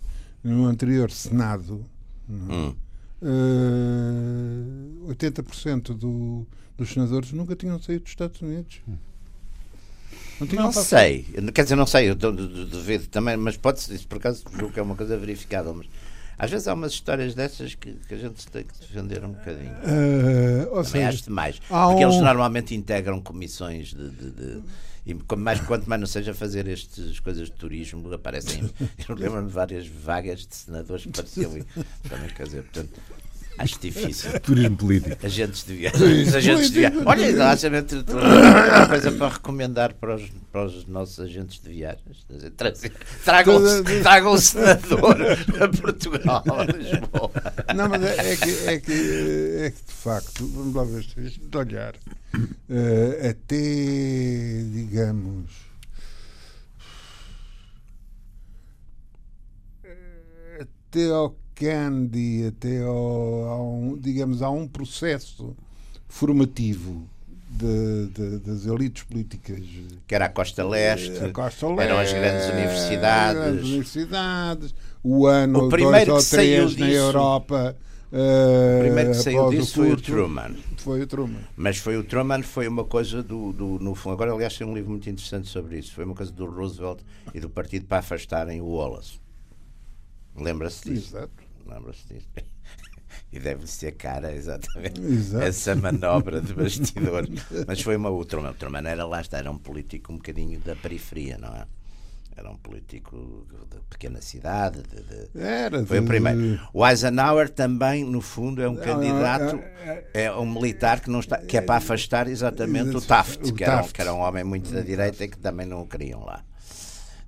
[0.44, 1.86] no anterior Senado,
[2.28, 2.74] hum.
[3.22, 8.82] uh, eh, 80% do, dos senadores nunca tinham saído dos Estados Unidos.
[10.40, 14.74] Não, não sei, quer dizer, não sei, eu duvido também, mas pode-se, por acaso, julgo
[14.74, 15.88] que é uma coisa verificável, mas
[16.38, 19.74] às vezes há umas histórias dessas que, que a gente tem que defender um bocadinho.
[19.74, 21.60] Uh, Também seja, acho demais.
[21.60, 22.10] Porque um...
[22.10, 24.64] eles normalmente integram comissões de, de, de
[25.06, 28.64] e mais, quanto mais não seja fazer estas coisas de turismo, aparecem.
[29.08, 31.52] Eu lembro-me de várias vagas de senadores que apareciam
[32.08, 33.02] também, quer dizer, portanto,
[33.58, 34.38] Acho difícil.
[34.42, 35.26] Turismo político.
[35.26, 36.28] Agentes de viagem.
[36.36, 37.02] Agentes de viagem.
[37.06, 42.26] Olha, acho uma coisa para recomendar para os, para os nossos agentes de viagens.
[43.24, 43.62] Tragam,
[44.02, 45.18] tragam senador
[45.62, 47.32] a Portugal, a Lisboa.
[47.76, 51.40] Não, mas é, é que, é que, é que de facto, vamos lá ver, se
[51.40, 55.52] de olhar, uh, até, digamos,
[59.84, 65.56] eh, até ao Candy, até ao, ao digamos, há um processo
[66.08, 67.08] formativo
[67.50, 69.62] de, de, das elites políticas.
[70.08, 73.42] Que era a Costa Leste, a Costa Leste eram as grandes universidades.
[73.42, 77.76] Grandes universidades o ano, o primeiro dois ou três na Europa.
[78.12, 80.56] O primeiro que saiu disso foi o Truman.
[80.78, 81.40] Foi o Truman.
[81.58, 84.14] Mas foi o Truman, foi uma coisa do, do no fundo.
[84.14, 85.94] Agora, aliás, tem um livro muito interessante sobre isso.
[85.94, 87.00] Foi uma coisa do Roosevelt
[87.34, 89.20] e do partido para afastarem o Wallace.
[90.36, 91.18] Lembra-se disso?
[91.18, 91.43] Exato.
[92.08, 92.28] Disso?
[93.32, 95.44] e deve ser cara, exatamente, Exato.
[95.44, 97.28] essa manobra de bastidor.
[97.68, 98.10] Mas foi uma.
[98.10, 101.50] O Truman, o Truman era lá está, era um político um bocadinho da periferia, não
[101.50, 101.66] é?
[102.36, 104.82] Era um político de pequena cidade.
[104.82, 105.40] De, de...
[105.40, 106.60] Era, Foi o primeiro.
[106.74, 109.60] O Eisenhower também, no fundo, é um candidato,
[110.14, 113.64] é um militar que, não está, que é para afastar exatamente o Taft, o que,
[113.64, 113.84] Taft.
[113.84, 116.44] Era, que era um homem muito da direita e que também não o queriam lá.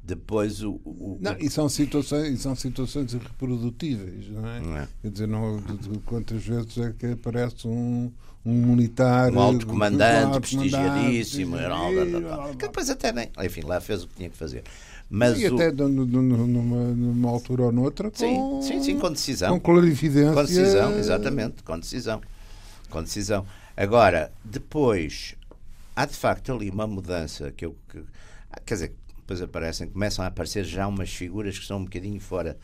[0.06, 0.74] Depois o.
[0.86, 4.60] o não, e são situações, e são situações reprodutíveis, não é?
[4.60, 4.88] Não é?
[5.02, 5.64] Quer dizer, não,
[6.06, 8.12] quantas vezes é que aparece um,
[8.46, 9.34] um militar.
[9.34, 11.58] Um alto comandante, prestigiadíssimo,
[12.52, 13.32] que depois até nem.
[13.44, 14.64] Enfim, lá fez o que tinha que fazer.
[15.10, 15.56] Mas e o...
[15.56, 19.60] até numa, numa altura ou noutra com, sim, sim, sim, com decisão.
[19.60, 20.34] Com clarividência.
[20.34, 22.22] Com decisão, exatamente, com decisão.
[22.92, 23.44] Com decisão.
[23.76, 25.36] Agora, depois,
[25.96, 27.76] há de facto ali uma mudança que eu.
[27.90, 28.04] Que,
[28.66, 28.96] quer dizer,
[29.26, 32.58] depois aparecem, começam a aparecer já umas figuras que são um bocadinho fora.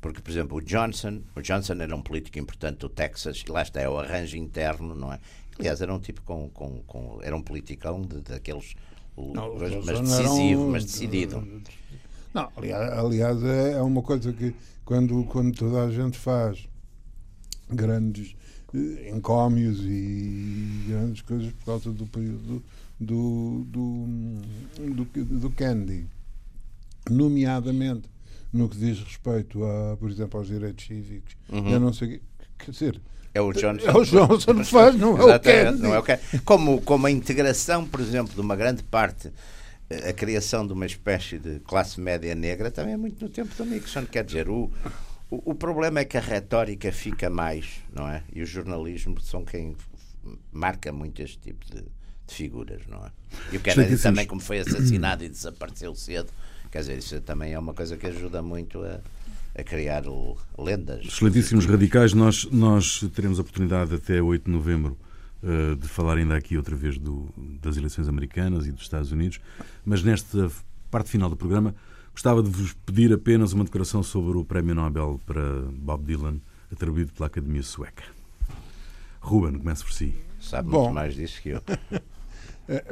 [0.00, 3.62] Porque, por exemplo, o Johnson, o Johnson era um político importante do Texas, e lá
[3.62, 5.20] está, é o arranjo interno, não é?
[5.56, 6.50] Aliás, era um tipo com.
[6.50, 8.74] com, com era um politicão de, daqueles
[9.16, 11.62] não, mas, mas decisivo, mas decidido.
[12.34, 16.66] Não, aliás, aliás, é uma coisa que quando, quando toda a gente faz
[17.70, 18.34] grandes
[19.06, 22.62] encómios e grandes coisas por causa do período
[23.02, 24.06] do, do,
[24.94, 26.06] do, do Kennedy,
[27.10, 28.08] nomeadamente
[28.52, 31.70] no que diz respeito, a, por exemplo, aos direitos cívicos, uhum.
[31.70, 32.20] eu não sei,
[32.58, 33.00] quer dizer,
[33.34, 33.86] é o Johnson.
[33.86, 35.82] É o Johnson que faz, não é o Kennedy.
[35.82, 36.40] Não é o Kennedy.
[36.44, 39.32] Como, como a integração, por exemplo, de uma grande parte,
[40.08, 43.64] a criação de uma espécie de classe média negra também é muito no tempo do
[43.64, 44.04] Nixon.
[44.04, 44.70] Quer dizer, o,
[45.30, 48.22] o, o problema é que a retórica fica mais, não é?
[48.34, 49.76] E o jornalismo são quem
[50.52, 51.82] marca muito este tipo de,
[52.26, 53.10] de figuras, não é?
[53.52, 56.30] E o Kennedy também, como foi assassinado e desapareceu cedo,
[56.70, 59.00] quer dizer, isso também é uma coisa que ajuda muito a
[59.54, 61.04] a criar o, lendas.
[61.04, 64.96] Excelentíssimos radicais, nós, nós teremos a oportunidade até 8 de novembro
[65.42, 67.28] uh, de falar ainda aqui outra vez do,
[67.60, 69.40] das eleições americanas e dos Estados Unidos,
[69.84, 70.50] mas nesta
[70.90, 71.74] parte final do programa
[72.12, 76.38] gostava de vos pedir apenas uma declaração sobre o Prémio Nobel para Bob Dylan,
[76.70, 78.04] atribuído pela Academia Sueca.
[79.20, 80.14] Ruben, comece por si.
[80.42, 80.82] Sabe Bom.
[80.82, 81.62] muito mais disso que eu.
[82.68, 82.84] É,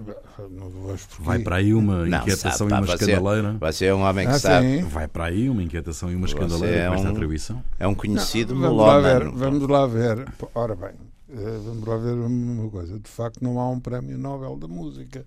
[1.21, 3.57] vai para aí uma inquietação não, sabe, e uma escandaleira.
[3.61, 4.79] Você é um homem que ah, sabe.
[4.79, 4.83] Sim.
[4.83, 7.65] Vai para aí uma inquietação e uma escandaleira é com esta um, atribuição.
[7.79, 10.29] É um conhecido não, vamos lá ver, Vamos lá ver.
[10.57, 10.91] Ora bem,
[11.31, 12.99] eh, vamos lá ver uma coisa.
[12.99, 15.25] De facto, não há um prémio Nobel da música.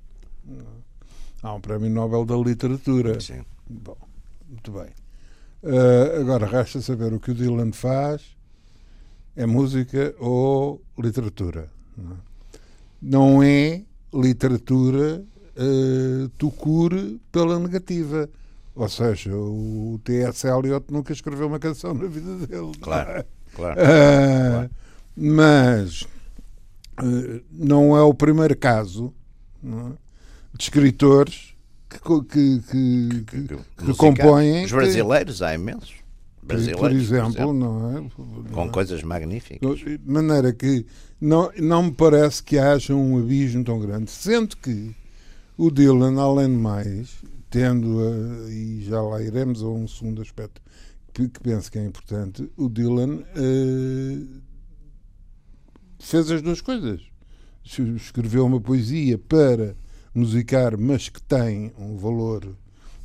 [1.41, 3.19] Há um prémio Nobel da literatura.
[3.21, 3.45] Sim.
[3.69, 3.97] Bom,
[4.49, 4.89] muito bem.
[5.63, 8.35] Uh, agora, resta saber o que o Dylan faz.
[9.35, 11.69] É música ou literatura?
[13.01, 13.81] Não é
[14.13, 15.23] literatura
[15.57, 18.29] uh, tucure pela negativa.
[18.75, 20.47] Ou seja, o T.S.
[20.47, 22.71] Eliot nunca escreveu uma canção na vida dele.
[22.81, 23.25] Claro, é?
[23.55, 24.69] claro, uh, claro.
[25.15, 29.13] Mas uh, não é o primeiro caso
[29.63, 29.67] é?
[30.55, 31.53] de escritores
[31.89, 34.65] que, que, que, que, que compõem.
[34.65, 36.02] Os brasileiros, há imensos.
[36.45, 38.51] Brasileiros, por exemplo, por exemplo, não é?
[38.51, 39.79] Com coisas magníficas.
[39.79, 40.85] De maneira que
[41.19, 44.11] não, não me parece que haja um abismo tão grande.
[44.11, 44.93] Sendo que
[45.57, 47.15] o Dylan, além de mais,
[47.49, 50.61] tendo, uh, e já lá iremos a um segundo aspecto
[51.13, 54.41] que, que penso que é importante, o Dylan uh,
[55.99, 57.01] fez as duas coisas.
[57.63, 59.75] Escreveu uma poesia para
[60.13, 62.45] musicar, mas que tem um valor,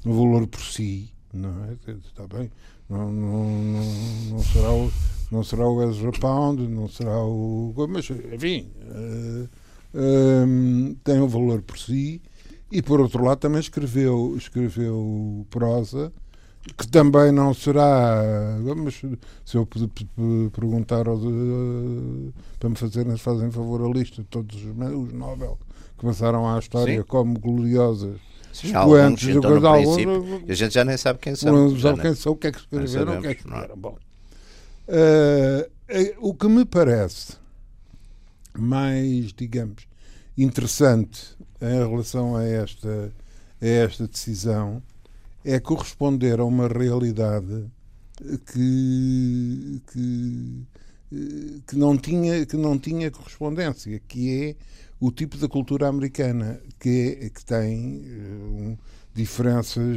[0.04, 1.76] um valor por si, não é?
[2.04, 2.50] Está bem?
[2.88, 3.84] Não, não, não,
[4.30, 4.90] não será o
[5.30, 7.74] não será o Ezra Pound, não será o.
[7.88, 9.48] Mas, enfim, uh,
[9.94, 12.22] um, tem um valor por si.
[12.70, 16.12] E por outro lado também escreveu, escreveu prosa,
[16.76, 18.22] que também não será.
[18.76, 19.02] Mas
[19.44, 19.66] se eu
[20.52, 21.18] perguntar ao,
[22.58, 25.58] para me fazerem, fazem favor a lista de todos os, os Nobel
[25.98, 27.06] que passaram à história Sim.
[27.06, 28.18] como gloriosas.
[28.52, 31.52] Sim, alguns, então, no alguns, a gente já nem sabe quem são.
[31.52, 33.76] Não sabe quem são, o que é que escreveram, o que é que escreveram.
[33.76, 33.98] Bom.
[34.88, 35.70] Uh,
[36.20, 37.34] o que me parece
[38.58, 39.86] mais, digamos,
[40.36, 43.12] interessante em relação a esta,
[43.60, 44.82] a esta decisão
[45.44, 47.66] é corresponder a uma realidade
[48.52, 50.66] que, que,
[51.66, 54.56] que, não tinha, que não tinha correspondência, que é
[55.00, 58.76] o tipo da cultura americana, que, é, que tem um,
[59.14, 59.96] diferenças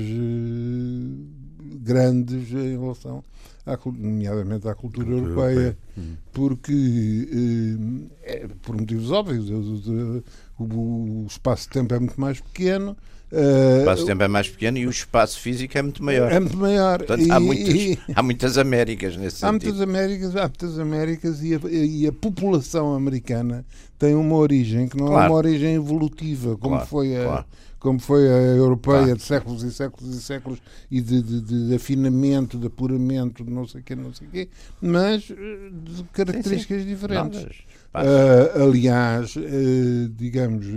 [1.81, 3.23] grandes em relação,
[3.65, 5.77] à, nomeadamente à cultura, cultura europeia, europeia.
[5.97, 6.15] Hum.
[6.31, 7.77] porque,
[8.23, 10.23] é, por motivos óbvios, o,
[10.59, 12.95] o, o espaço-tempo é muito mais pequeno,
[13.31, 16.31] o espaço-tempo é mais pequeno e o espaço físico é muito maior.
[16.31, 16.97] É muito maior.
[16.97, 19.69] Portanto, e, há, muitas, e, há muitas Américas nesse há sentido.
[19.69, 23.65] Muitas Américas, há muitas Américas e a, e a população americana
[23.97, 25.23] tem uma origem que não claro.
[25.23, 27.23] é uma origem evolutiva, como claro, foi a.
[27.23, 27.45] Claro.
[27.79, 30.61] Como foi a europeia de séculos e séculos e séculos
[30.91, 34.29] e de, de, de afinamento, de apuramento, de não sei o quê, não sei o
[34.29, 36.87] quê, mas eh, de características sim, sim.
[36.87, 37.41] diferentes.
[37.41, 40.67] uh, aliás, uh, digamos,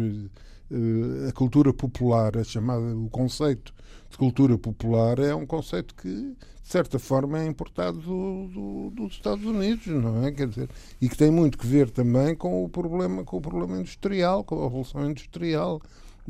[1.28, 3.72] a cultura popular, a chamada, o conceito
[4.10, 9.12] de cultura popular é um conceito que, de certa forma, é importado do, do, dos
[9.12, 10.32] Estados Unidos, não é?
[10.32, 13.78] Quer dizer, e que tem muito que ver também com o problema, com o problema
[13.78, 15.80] industrial, com a revolução industrial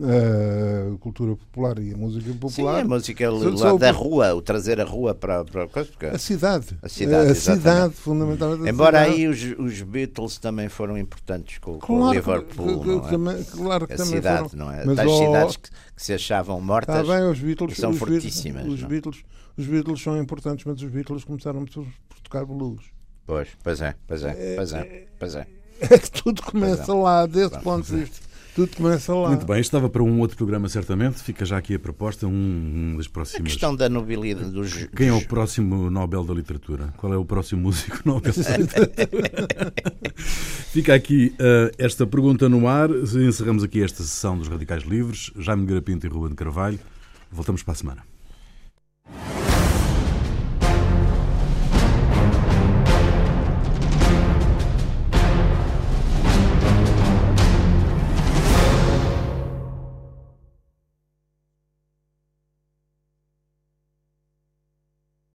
[0.03, 2.77] a cultura popular e a música popular.
[2.77, 5.69] Sim, a música lá da rua, o trazer a rua para, para
[6.13, 6.77] a cidade.
[6.83, 8.69] A cidade, a cidade fundamentalmente.
[8.69, 9.23] Embora cidade.
[9.23, 12.81] aí os, os Beatles também foram importantes com, claro, com o Liverpool.
[12.81, 13.11] Que, que, é?
[13.11, 14.65] também, claro que a também cidade, foram.
[14.67, 14.85] não é?
[14.85, 18.65] Mas, Das cidades que, que, se achavam mortas tá bem, os Beatles, são os fortíssimas.
[18.65, 19.25] Beatles, os, Beatles,
[19.57, 22.83] os Beatles são importantes, mas os Beatles começaram por, por tocar blues.
[23.27, 25.07] Pois, pois é, pois é, pois é.
[25.19, 25.47] Pois é.
[25.81, 26.95] É que tudo começa é.
[26.95, 28.24] lá, desse ponto de vista.
[28.55, 29.31] Tudo começa lá.
[29.31, 31.21] Muito bem, estava para um outro programa, certamente.
[31.21, 33.51] Fica já aqui a proposta, um, um das próximas.
[33.51, 34.87] A questão da nobilidade dos.
[34.97, 36.95] Quem é o próximo Nobel da Literatura?
[36.97, 39.73] Qual é o próximo músico Nobel da Literatura?
[40.17, 42.91] Fica aqui uh, esta pergunta no ar.
[42.91, 45.33] Encerramos aqui esta sessão dos Radicais Livres.
[45.37, 46.79] Jaime Garapinto e Ruben Carvalho.
[47.33, 48.03] Voltamos para a semana.